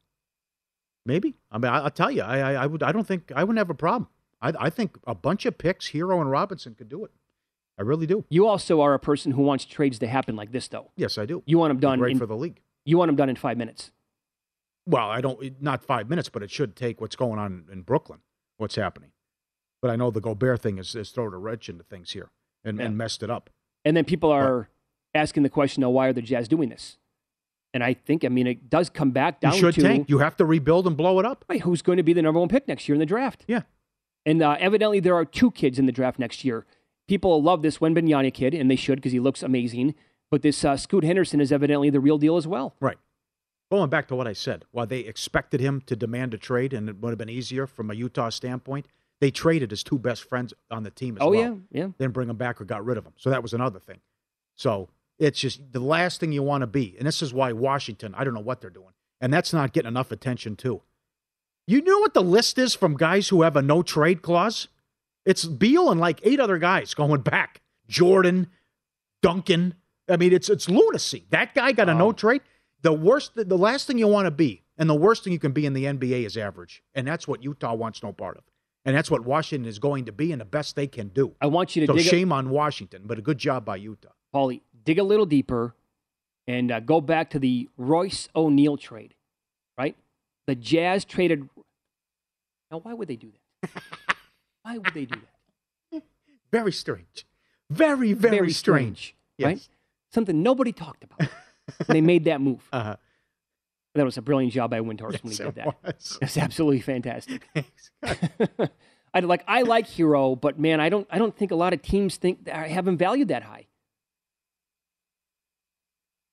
[1.06, 1.36] Maybe.
[1.50, 2.82] I mean, I, I'll tell you, I, I, I would.
[2.82, 4.10] I don't think I wouldn't have a problem.
[4.42, 7.10] I, I think a bunch of picks, Herro and Robinson, could do it.
[7.78, 8.24] I really do.
[8.28, 10.90] You also are a person who wants trades to happen like this, though.
[10.96, 11.42] Yes, I do.
[11.46, 12.60] You want them done right in, for the league.
[12.84, 13.90] You want them done in five minutes.
[14.86, 15.60] Well, I don't.
[15.62, 18.20] Not five minutes, but it should take what's going on in Brooklyn.
[18.58, 19.12] What's happening?
[19.80, 22.30] But I know the Gobert thing has, has thrown a wrench into things here
[22.64, 22.86] and, Yeah.
[22.86, 23.48] and messed it up.
[23.84, 24.68] And then people are
[25.14, 26.98] asking the question, now, why are the Jazz doing this?
[27.72, 30.10] And I think, I mean, it does come back down you should to tank.
[30.10, 31.44] You have to rebuild and blow it up.
[31.48, 33.44] right, who's going to be the number one pick next year in the draft.
[33.46, 33.62] Yeah.
[34.26, 36.66] And uh, evidently, there are two kids in the draft next year.
[37.08, 39.94] People love this Wembanyama kid, and they should because he looks amazing.
[40.30, 42.74] But this uh, Scoot Henderson is evidently the real deal as well.
[42.80, 42.98] Right.
[43.70, 46.88] Going back to what I said, while they expected him to demand a trade, and
[46.88, 48.86] it would have been easier from a Utah standpoint,
[49.20, 51.28] they traded his two best friends on the team as well.
[51.28, 51.60] Oh, well.
[51.70, 51.88] yeah, yeah.
[51.98, 53.12] Then bring him back or got rid of him.
[53.16, 54.00] So that was another thing.
[54.54, 56.96] So it's just the last thing you want to be.
[56.98, 58.94] And this is why Washington, I don't know what they're doing.
[59.20, 60.82] And that's not getting enough attention, too.
[61.66, 64.68] You know what the list is from guys who have a no trade clause?
[65.24, 67.60] It's Beal and like eight other guys going back.
[67.88, 68.48] Jordan,
[69.22, 69.74] Duncan.
[70.08, 71.26] I mean, it's it's lunacy.
[71.30, 72.42] That guy got a no trade.
[72.82, 75.38] The worst, the, the last thing you want to be, and the worst thing you
[75.38, 78.44] can be in the NBA is average, and that's what Utah wants no part of.
[78.84, 81.34] And that's what Washington is going to be and the best they can do.
[81.40, 83.76] I want you to so dig a- shame on Washington, but a good job by
[83.76, 84.08] Utah.
[84.34, 85.74] Paulie, dig a little deeper
[86.46, 89.14] and uh, go back to the Royce O'Neale trade?
[90.50, 91.48] The Jazz traded.
[92.72, 93.30] Now, why would they do
[93.62, 93.70] that?
[94.64, 95.16] why would they do
[95.92, 96.02] that?
[96.50, 97.24] Very strange.
[97.70, 99.14] Very, very, strange.
[99.38, 99.58] right?
[99.58, 99.68] Yes.
[100.12, 101.30] Something nobody talked about.
[101.86, 102.68] they made that move.
[102.72, 102.96] Uh-huh.
[103.94, 105.76] That was a brilliant job by Windhorst when he did that.
[105.84, 106.18] was.
[106.20, 107.46] It's absolutely fantastic.
[109.14, 111.80] I like I like Herro, but man, I don't I don't think a lot of
[111.80, 113.68] teams think I have him valued that high.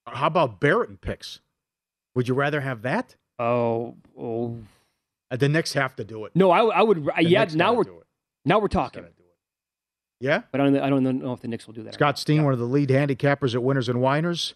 [0.07, 1.39] How about Barrett and picks?
[2.15, 3.15] Would you rather have that?
[3.39, 4.57] Oh, oh.
[5.29, 6.31] Uh, the Knicks have to do it.
[6.35, 7.05] No, I, I would.
[7.05, 8.07] The yeah, Knicks now we're do it.
[8.45, 9.05] now we're talking.
[10.19, 10.43] Yeah.
[10.51, 11.93] But I don't I don't know if the Knicks will do that.
[11.93, 14.55] Scott Steen, one of the lead handicappers at Winners and Whiners.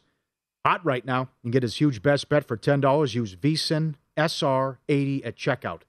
[0.65, 1.21] Hot right now.
[1.21, 3.15] You can get his huge best bet for $10.
[3.15, 5.81] Use VSIN SR eighty at checkout.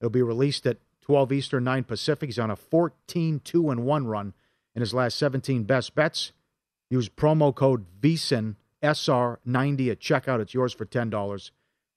[0.00, 2.28] It'll be released at 12 Eastern, 9 Pacific.
[2.28, 4.34] He's on a 14 2 and 1 run
[4.74, 6.32] in his last 17 best bets.
[6.90, 10.40] Use promo code VSIN SR ninety at checkout.
[10.40, 11.50] It's yours for $10.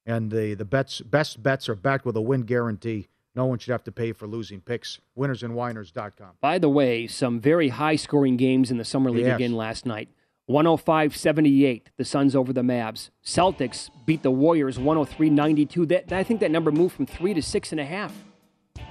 [0.05, 3.07] And the, the bets best bets are backed with a win guarantee.
[3.35, 4.99] No one should have to pay for losing picks.
[5.17, 6.29] Winnersandwhiners.com.
[6.41, 9.35] By the way, some very high scoring games in the Summer League Yes.
[9.35, 10.09] again last night.
[10.47, 13.09] 105 78, the Suns over the Mavs.
[13.23, 15.85] Celtics beat the Warriors 103 92.
[15.85, 18.13] That, I think that number moved from three to six and a half,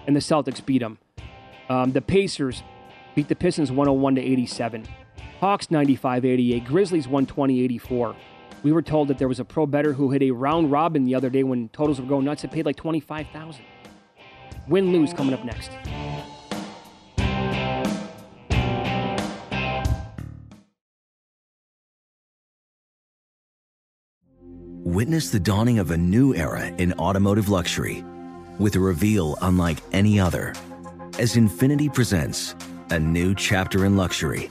[0.07, 0.99] and the Celtics beat them.
[1.69, 2.63] Um, the Pacers
[3.15, 4.87] beat the Pistons 101 to 87.
[5.41, 6.65] Hawks 95 88.
[6.65, 8.17] Grizzlies 120 84.
[8.63, 11.15] We were told that there was a pro better who hit a round robin the
[11.15, 12.45] other day when totals were going nuts.
[12.45, 13.65] It paid like 25000
[14.69, 15.71] Win lose coming up next.
[24.83, 28.05] Witness the dawning of a new era in automotive luxury
[28.59, 30.53] with a reveal unlike any other
[31.19, 32.55] as Infiniti presents
[32.91, 34.51] a new chapter in luxury,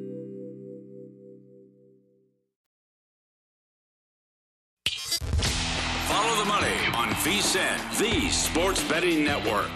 [7.23, 9.69] VSIN, the Sports Betting Network.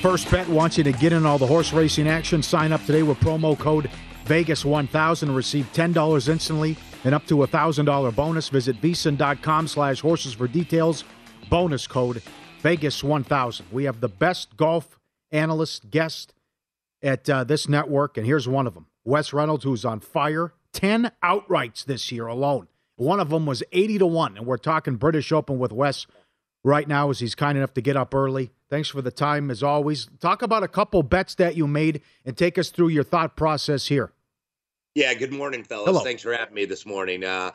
[0.00, 2.42] First Bet wants you to get in all the horse racing action.
[2.42, 3.88] Sign up today with promo code
[4.24, 8.48] Vegas1000 and receive $10 instantly and up to a $1,000 bonus.
[8.48, 11.04] Visit vsin.com slash horses for details.
[11.48, 12.20] Bonus code
[12.64, 13.62] Vegas1000.
[13.70, 14.98] We have the best golf
[15.30, 16.34] analyst guest
[17.00, 18.86] at uh, this network, and here's one of them.
[19.04, 20.52] Wes Reynolds, who's on fire.
[20.72, 22.68] 10 outrights this year alone.
[22.96, 24.36] One of them was 80 to 1.
[24.36, 26.06] And we're talking British Open with Wes
[26.64, 28.50] right now as he's kind enough to get up early.
[28.70, 30.08] Thanks for the time as always.
[30.20, 33.86] Talk about a couple bets that you made and take us through your thought process
[33.86, 34.12] here.
[34.94, 35.86] Yeah, good morning, fellas.
[35.86, 36.00] Hello.
[36.00, 37.24] Thanks for having me this morning.
[37.24, 37.50] Uh,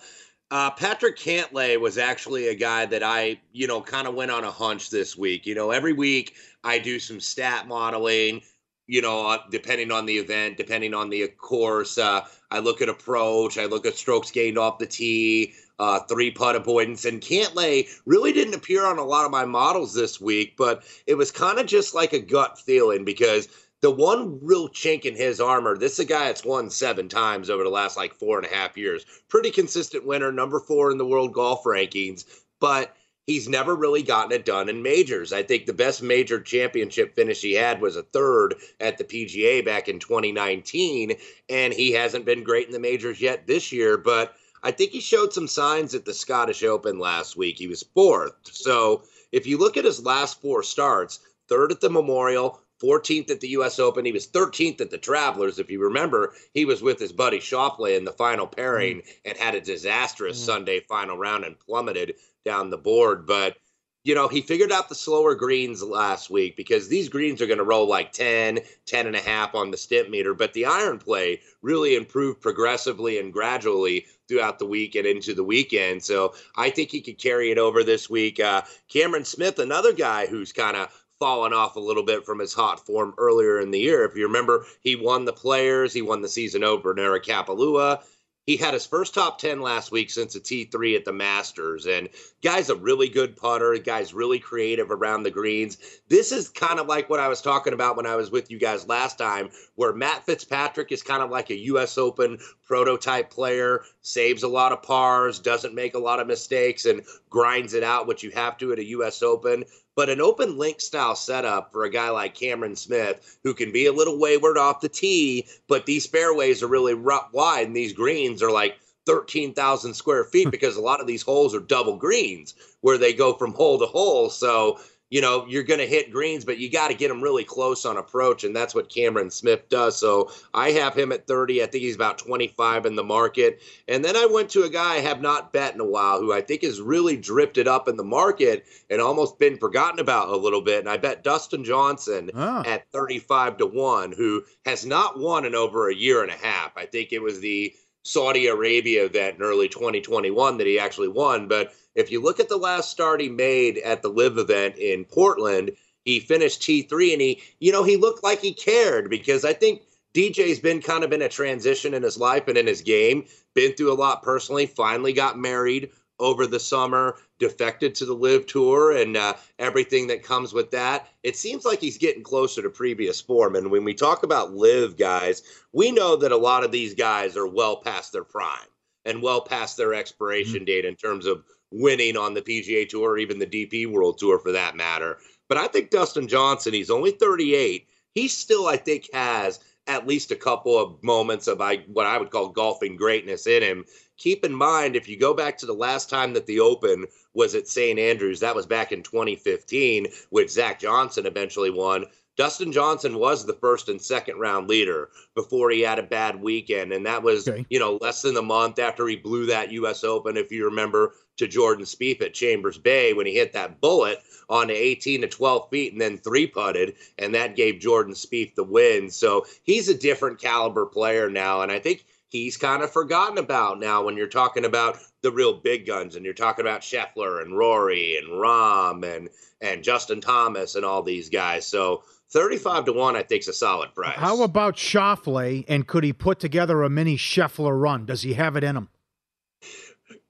[0.50, 4.44] uh, Patrick Cantlay was actually a guy that I, you know, kind of went on
[4.44, 5.46] a hunch this week.
[5.46, 8.42] You know, every week I do some stat modeling
[8.88, 11.98] you know, uh, depending on the event, depending on the course.
[11.98, 16.32] Uh, I look at approach, I look at strokes gained off the tee, uh, three
[16.32, 20.56] putt avoidance, and Cantlay really didn't appear on a lot of my models this week,
[20.58, 23.48] but it was kind of just like a gut feeling because
[23.82, 27.50] the one real chink in his armor, this is a guy that's won seven times
[27.50, 29.06] over the last like four and a half years.
[29.30, 32.26] Pretty consistent winner, number four in the world golf rankings,
[32.60, 32.97] but
[33.28, 35.34] he's never really gotten it done in majors.
[35.34, 39.64] I think the best major championship finish he had was a third at the PGA
[39.64, 41.14] back in 2019,
[41.50, 45.02] and he hasn't been great in the majors yet this year, but I think he
[45.02, 47.60] showed some signs at the Scottish Open last week.
[47.60, 48.34] He was fourth.
[48.44, 53.40] So if you look at his last four starts, third at the Memorial, 14th at
[53.40, 53.80] the U.S.
[53.80, 54.06] Open.
[54.06, 55.58] He was 13th at the Travelers.
[55.58, 59.06] If you remember, he was with his buddy Schauffele in the final pairing mm.
[59.26, 60.46] and had a disastrous mm.
[60.46, 62.16] Sunday final round and plummeted
[62.48, 63.28] down the board.
[63.28, 63.58] But,
[64.04, 67.58] you know, he figured out the slower greens last week because these greens are going
[67.58, 70.36] to roll like 10, 10 and a half on the Stimpmeter.
[70.36, 75.44] But the iron play really improved progressively and gradually throughout the week and into the
[75.44, 76.04] weekend.
[76.04, 78.40] So I think he could carry it over this week.
[78.40, 80.90] Uh, Cameron Smith, another guy who's kind of
[81.20, 84.06] fallen off a little bit from his hot form earlier in the year.
[84.06, 88.04] If you remember, he won the Players, he won the season opener at Kapalua.
[88.48, 91.86] He had his first top 10 last week since a T3 at the Masters.
[91.86, 92.08] And
[92.42, 93.78] guy's a really good putter.
[93.78, 95.78] Guy's really creative around the greens.
[96.08, 98.58] This is kind of like what I was talking about when I was with you
[98.58, 101.98] guys last time, where Matt Fitzpatrick is kind of like a U.S.
[101.98, 107.02] Open prototype player, saves a lot of pars, doesn't make a lot of mistakes, and
[107.30, 109.24] grinds it out, which you have to at a U.S.
[109.24, 109.64] Open.
[109.96, 113.88] But an open link style setup for a guy like Cameron Smith, who can be
[113.88, 118.44] a little wayward off the tee, but these fairways are really wide, and these greens
[118.44, 120.50] are like 13,000 square feet hmm.
[120.52, 123.86] because a lot of these holes are double greens where they go from hole to
[123.86, 124.30] hole.
[124.30, 124.80] So
[125.10, 127.86] you know, you're going to hit greens, but you got to get them really close
[127.86, 128.44] on approach.
[128.44, 129.98] And that's what Cameron Smith does.
[129.98, 131.64] So I have him at 30.
[131.64, 133.62] I think he's about 25 in the market.
[133.88, 136.34] And then I went to a guy I have not bet in a while who
[136.34, 140.36] I think has really drifted up in the market and almost been forgotten about a
[140.36, 140.80] little bit.
[140.80, 142.64] And I bet Dustin Johnson ah.
[142.66, 146.76] at 35 to 1, who has not won in over a year and a half.
[146.76, 151.48] I think it was the Saudi Arabia event in early 2021 that he actually won.
[151.48, 155.04] But if you look at the last start he made at the LIV event in
[155.04, 155.72] Portland,
[156.06, 159.82] he finished T3 and he, you know, he looked like he cared because I think
[160.14, 163.26] DJ's been kind of in a transition in his life and in his game,
[163.56, 165.90] been through a lot personally, finally got married
[166.20, 171.08] over the summer, defected to the LIV tour and uh, everything that comes with that.
[171.24, 173.56] It seems like he's getting closer to previous form.
[173.56, 175.42] And when we talk about LIV guys,
[175.74, 178.68] we know that a lot of these guys are well past their prime
[179.06, 180.66] and well past their expiration mm-hmm.
[180.66, 184.40] date in terms of winning on the PGA Tour or even the DP World Tour
[184.40, 185.18] for that matter.
[185.48, 187.88] But I think Dustin Johnson, he's only 38.
[188.14, 192.18] He still, I think, has at least a couple of moments of I, what I
[192.18, 193.86] would call golfing greatness in him.
[194.18, 197.56] Keep in mind, if you go back to the last time that the Open was
[197.56, 198.00] at St.
[198.00, 202.06] Andrews, that was back in 2015, which Zach Johnson eventually won.
[202.36, 206.92] Dustin Johnson was the first and second round leader before he had a bad weekend.
[206.92, 207.66] And that was, okay.
[207.70, 210.04] you know, less than a month after he blew that U.S.
[210.04, 214.20] Open, if you remember, to Jordan Spieth at Chambers Bay when he hit that bullet
[214.50, 216.96] on 18 to 12 feet and then three putted.
[217.18, 219.10] And that gave Jordan Spieth the win.
[219.10, 221.62] So he's a different caliber player now.
[221.62, 225.54] And I think he's kind of forgotten about now when you're talking about the real
[225.54, 229.30] big guns and you're talking about Scheffler and Rory and Rahm and
[229.60, 231.66] and Justin Thomas and all these guys.
[231.66, 234.18] So 35 to 1, I think, is a solid price.
[234.18, 238.06] How about Schauffele, and could he put together a mini Scheffler run?
[238.06, 238.90] Does he have it in him?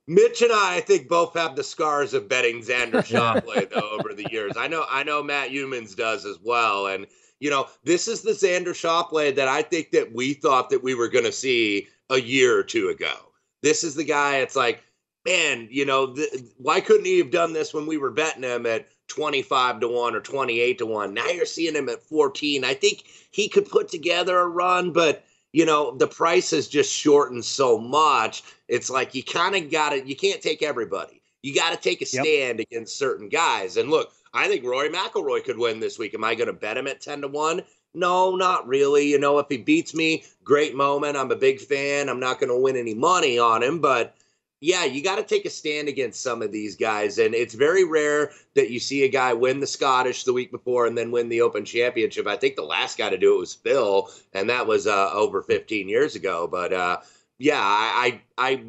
[0.08, 4.14] Mitch and I, I think, both have the scars of betting Xander Schauffele though over
[4.14, 4.54] the years.
[4.58, 7.08] I know, I know, Matt Youmans does as well, and
[7.40, 10.96] you know, this is the Xander Schauffele that I think that we thought that we
[10.96, 13.14] were going to see a year or two ago.
[13.62, 14.38] This is the guy.
[14.38, 14.82] It's like,
[15.26, 18.66] man, you know, th- why couldn't he have done this when we were betting him
[18.66, 21.14] at 25 to 1 or 28 to 1.
[21.14, 22.64] Now you're seeing him at 14.
[22.64, 26.94] I think he could put together a run, but you know, the price has just
[26.94, 28.44] shortened so much.
[28.68, 31.22] It's like you kind of got to, you can't take everybody.
[31.44, 32.68] You got to take a stand yep.
[32.70, 33.78] against certain guys.
[33.78, 36.14] And look, I think Rory McIlroy could win this week.
[36.14, 37.62] Am I going to bet him at 10 to 1?
[37.94, 39.08] No, not really.
[39.08, 41.18] You know, if he beats me, great moment.
[41.18, 42.10] I'm a big fan.
[42.10, 44.16] I'm not going to win any money on him, but
[44.60, 47.20] yeah, you got to take a stand against some of these guys.
[47.20, 50.88] And it's very rare that you see a guy win the Scottish the week before
[50.88, 52.28] and then win the Open Championship.
[52.28, 55.44] I think the last guy to do it was Phil, and that was uh, over
[55.44, 56.48] 15 years ago.
[56.48, 56.98] But uh,
[57.38, 58.64] yeah, I, I, I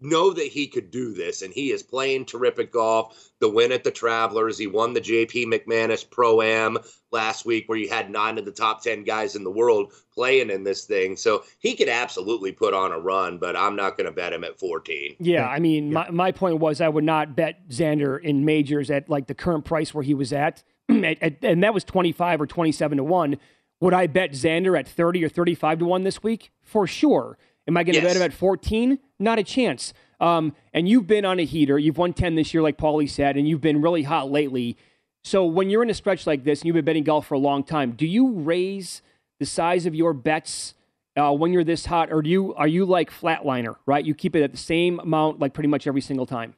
[0.00, 3.30] know that he could do this, and he is playing terrific golf.
[3.40, 6.78] The win at the Travelers, he won the JP McManus Pro Am
[7.10, 10.50] last week, where you had nine of the top 10 guys in the world playing
[10.50, 11.16] in this thing.
[11.16, 14.44] So he could absolutely put on a run, but I'm not going to bet him
[14.44, 15.16] at 14.
[15.18, 15.92] Yeah, I mean, yeah.
[15.92, 19.64] My, my point was I would not bet Xander in majors at like the current
[19.64, 23.36] price where he was at, at, at and that was 25 or 27 to 1.
[23.80, 26.52] Would I bet Xander at 30 or 35 to 1 this week?
[26.62, 27.38] For sure.
[27.66, 28.12] Am I going to yes.
[28.12, 28.98] bet him at 14?
[29.18, 29.94] Not a chance.
[30.20, 31.78] Um, and you've been on a heater.
[31.78, 34.76] You've won 10 this year, like Pauly said, and you've been really hot lately.
[35.22, 37.38] So when you're in a stretch like this and you've been betting golf for a
[37.38, 39.02] long time, do you raise
[39.40, 40.74] the size of your bets
[41.16, 44.04] uh, when you're this hot, or do you are you like flatliner, right?
[44.04, 46.54] You keep it at the same amount like pretty much every single time.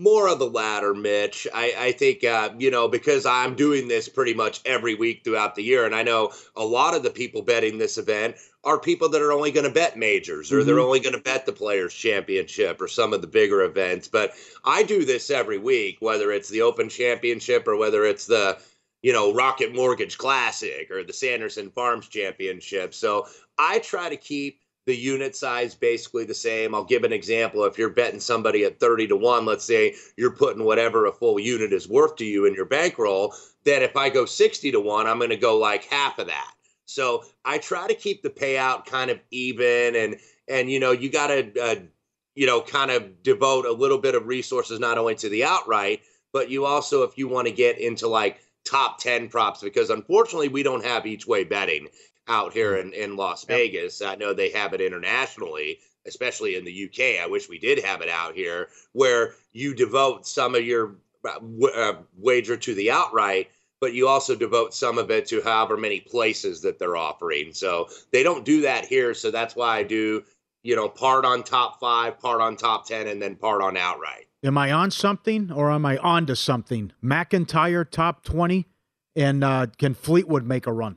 [0.00, 1.48] More of the latter, Mitch.
[1.52, 5.56] I, I think, uh, you know, because I'm doing this pretty much every week throughout
[5.56, 5.86] the year.
[5.86, 8.36] And I know a lot of the people betting this event
[8.68, 10.66] are people that are only going to bet majors or mm-hmm.
[10.66, 14.08] they're only going to bet the Players' Championship or some of the bigger events.
[14.08, 18.58] But I do this every week, whether it's the Open Championship or whether it's the,
[19.00, 22.92] you know, Rocket Mortgage Classic or the Sanderson Farms Championship.
[22.92, 26.74] So I try to keep the unit size basically the same.
[26.74, 27.64] I'll give an example.
[27.64, 31.40] If you're betting somebody at 30 to 1, let's say you're putting whatever a full
[31.40, 35.06] unit is worth to you in your bankroll, then if I go 60 to 1,
[35.06, 36.52] I'm going to go like half of that.
[36.88, 40.16] So I try to keep the payout kind of even and
[40.48, 41.74] and you know, you got to uh,
[42.34, 46.00] you know, kind of devote a little bit of resources not only to the outright,
[46.32, 50.48] but you also if you want to get into like top 10 props because unfortunately
[50.48, 51.88] we don't have each way betting
[52.26, 54.00] out here in, in Las Vegas.
[54.00, 57.22] I know they have it internationally, especially in the UK.
[57.22, 61.40] I wish we did have it out here where you devote some of your uh,
[61.74, 63.50] uh, wager to the outright,
[63.80, 67.52] but you also devote some of it to however many places that they're offering.
[67.52, 69.14] So they don't do that here.
[69.14, 70.24] So that's why I do,
[70.62, 74.26] you know, part on top five, part on top 10, and then part on outright.
[74.44, 76.92] Am I on something or am I on to something?
[77.02, 78.66] McIntyre top 20
[79.16, 80.96] and uh, can Fleetwood make a run?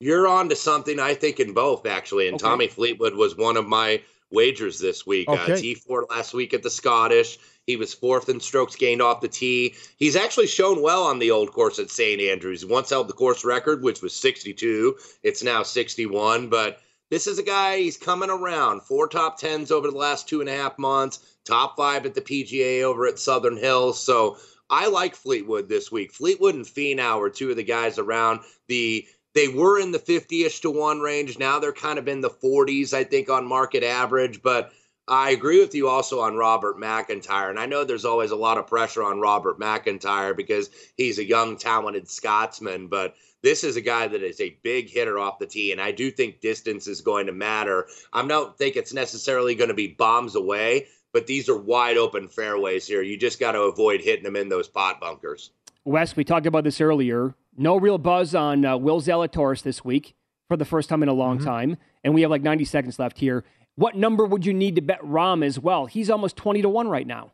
[0.00, 2.28] You're on to something, I think, in both, actually.
[2.28, 2.46] And okay.
[2.46, 5.28] Tommy Fleetwood was one of my wagers this week.
[5.28, 5.52] Uh, okay.
[5.52, 7.38] Uh, T4 last week at the Scottish.
[7.66, 9.74] He was fourth in strokes gained off the tee.
[9.96, 12.20] He's actually shown well on the old course at St.
[12.20, 12.62] Andrews.
[12.62, 14.96] He once held the course record, which was 62.
[15.22, 16.48] It's now 61.
[16.48, 18.82] But this is a guy, he's coming around.
[18.82, 22.20] Four top tens over the last two and a half months, top five at the
[22.20, 24.00] PGA over at Southern Hills.
[24.00, 24.36] So
[24.68, 26.12] I like Fleetwood this week.
[26.12, 30.60] Fleetwood and Finau are two of the guys around the they were in the 50ish
[30.62, 31.38] to 1 range.
[31.38, 34.42] Now they're kind of in the 40s, I think, on market average.
[34.42, 34.72] But
[35.06, 37.50] I agree with you also on Robert McIntyre.
[37.50, 41.24] And I know there's always a lot of pressure on Robert McIntyre because he's a
[41.24, 42.86] young, talented Scotsman.
[42.88, 45.72] But this is a guy that is a big hitter off the tee.
[45.72, 47.86] And I do think distance is going to matter.
[48.12, 52.28] I don't think it's necessarily going to be bombs away, but these are wide open
[52.28, 53.02] fairways here.
[53.02, 55.50] You just got to avoid hitting them in those pot bunkers.
[55.84, 57.34] Wes, we talked about this earlier.
[57.58, 60.14] No real buzz on uh, Will Zalatoris this week.
[60.48, 61.46] for the first time in a long Mm-hmm.
[61.46, 61.76] time.
[62.02, 63.44] And we have like 90 seconds left here.
[63.76, 65.86] What number would you need to bet Rahm as well?
[65.86, 67.32] He's almost 20 to 1 right now.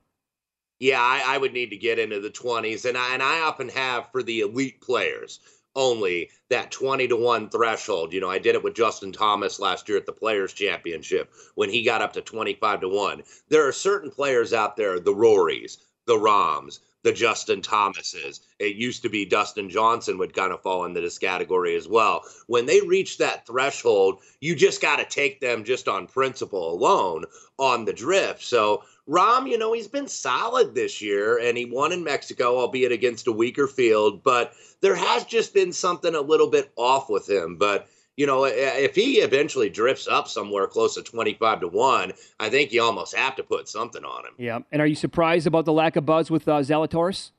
[0.78, 2.86] Yeah, I, I would need to get into the 20s.
[2.86, 5.41] And I, and I often have for the elite players
[5.76, 8.12] only that 20 to 1 threshold.
[8.12, 11.68] You know, I did it with Justin Thomas last year at the Players Championship when
[11.68, 13.22] he got up to 25 to 1.
[13.49, 15.76] There are certain players out there, the Rorys,
[16.07, 18.41] the Rahms, the Justin Thomases.
[18.59, 22.23] It used to be Dustin Johnson would kind of fall into this category as well.
[22.47, 27.25] When they reach that threshold, you just got to take them just on principle alone
[27.59, 28.43] on the drift.
[28.43, 32.93] So, Rahm, you know, he's been solid this year and he won in Mexico, albeit
[32.93, 37.29] against a weaker field, but there has just been something a little bit off with
[37.29, 37.57] him.
[37.57, 37.89] But
[38.21, 42.71] you know, if he eventually drifts up somewhere close to 25 to 1, I think
[42.71, 44.33] you almost have to put something on him.
[44.37, 44.59] Yeah.
[44.71, 47.31] And are you surprised about the lack of buzz with uh, Zalatoris?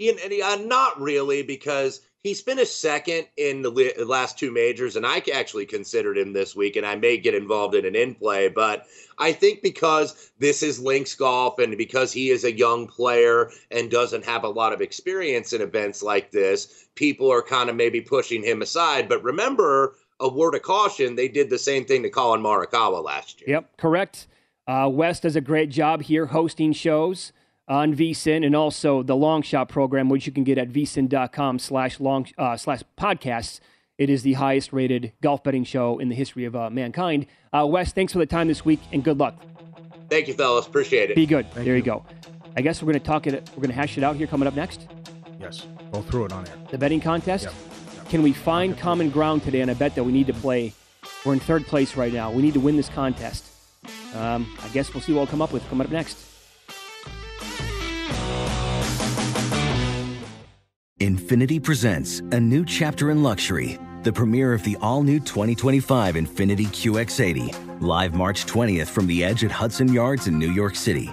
[0.00, 4.96] And, and, uh, not really, because he's finished second in the li- last two majors,
[4.96, 8.14] and I actually considered him this week, and I may get involved in an in
[8.14, 8.48] play.
[8.48, 8.86] But
[9.18, 13.90] I think because this is links golf, and because he is a young player and
[13.90, 18.00] doesn't have a lot of experience in events like this, people are kind of maybe
[18.00, 19.10] pushing him aside.
[19.10, 23.40] But remember, a word of caution, they did the same thing to Collin Morikawa last
[23.40, 23.50] year.
[23.56, 24.26] Yep, correct.
[24.66, 27.32] Uh, Wes does a great job here hosting shows
[27.68, 32.00] on VSIN and also the Long Shot program, which you can get at vsin.com slash
[32.00, 33.60] long uh, slash podcasts.
[33.98, 37.26] It is the highest rated golf betting show in the history of uh, mankind.
[37.52, 39.40] Uh, Wes, thanks for the time this week and good luck.
[40.10, 40.66] Thank you, fellas.
[40.66, 41.16] Appreciate it.
[41.16, 41.50] Be good.
[41.52, 41.82] there you.
[41.82, 42.04] go.
[42.56, 43.48] I guess we're going to talk it.
[43.50, 44.88] We're going to hash it out here coming up next.
[45.40, 46.54] Yes, go through it on air.
[46.70, 47.48] The betting contest.
[48.08, 50.72] Can we find common ground today on a bet that we need to play?
[51.24, 52.30] We're in third place right now.
[52.30, 53.44] We need to win this contest.
[54.14, 56.18] Um, I guess we'll see what we'll come up with coming up next.
[61.00, 66.66] Infiniti presents a new chapter in luxury, the premiere of the all new 2025 Infiniti
[66.66, 71.12] QX80, live March 20th from the edge at Hudson Yards in New York City,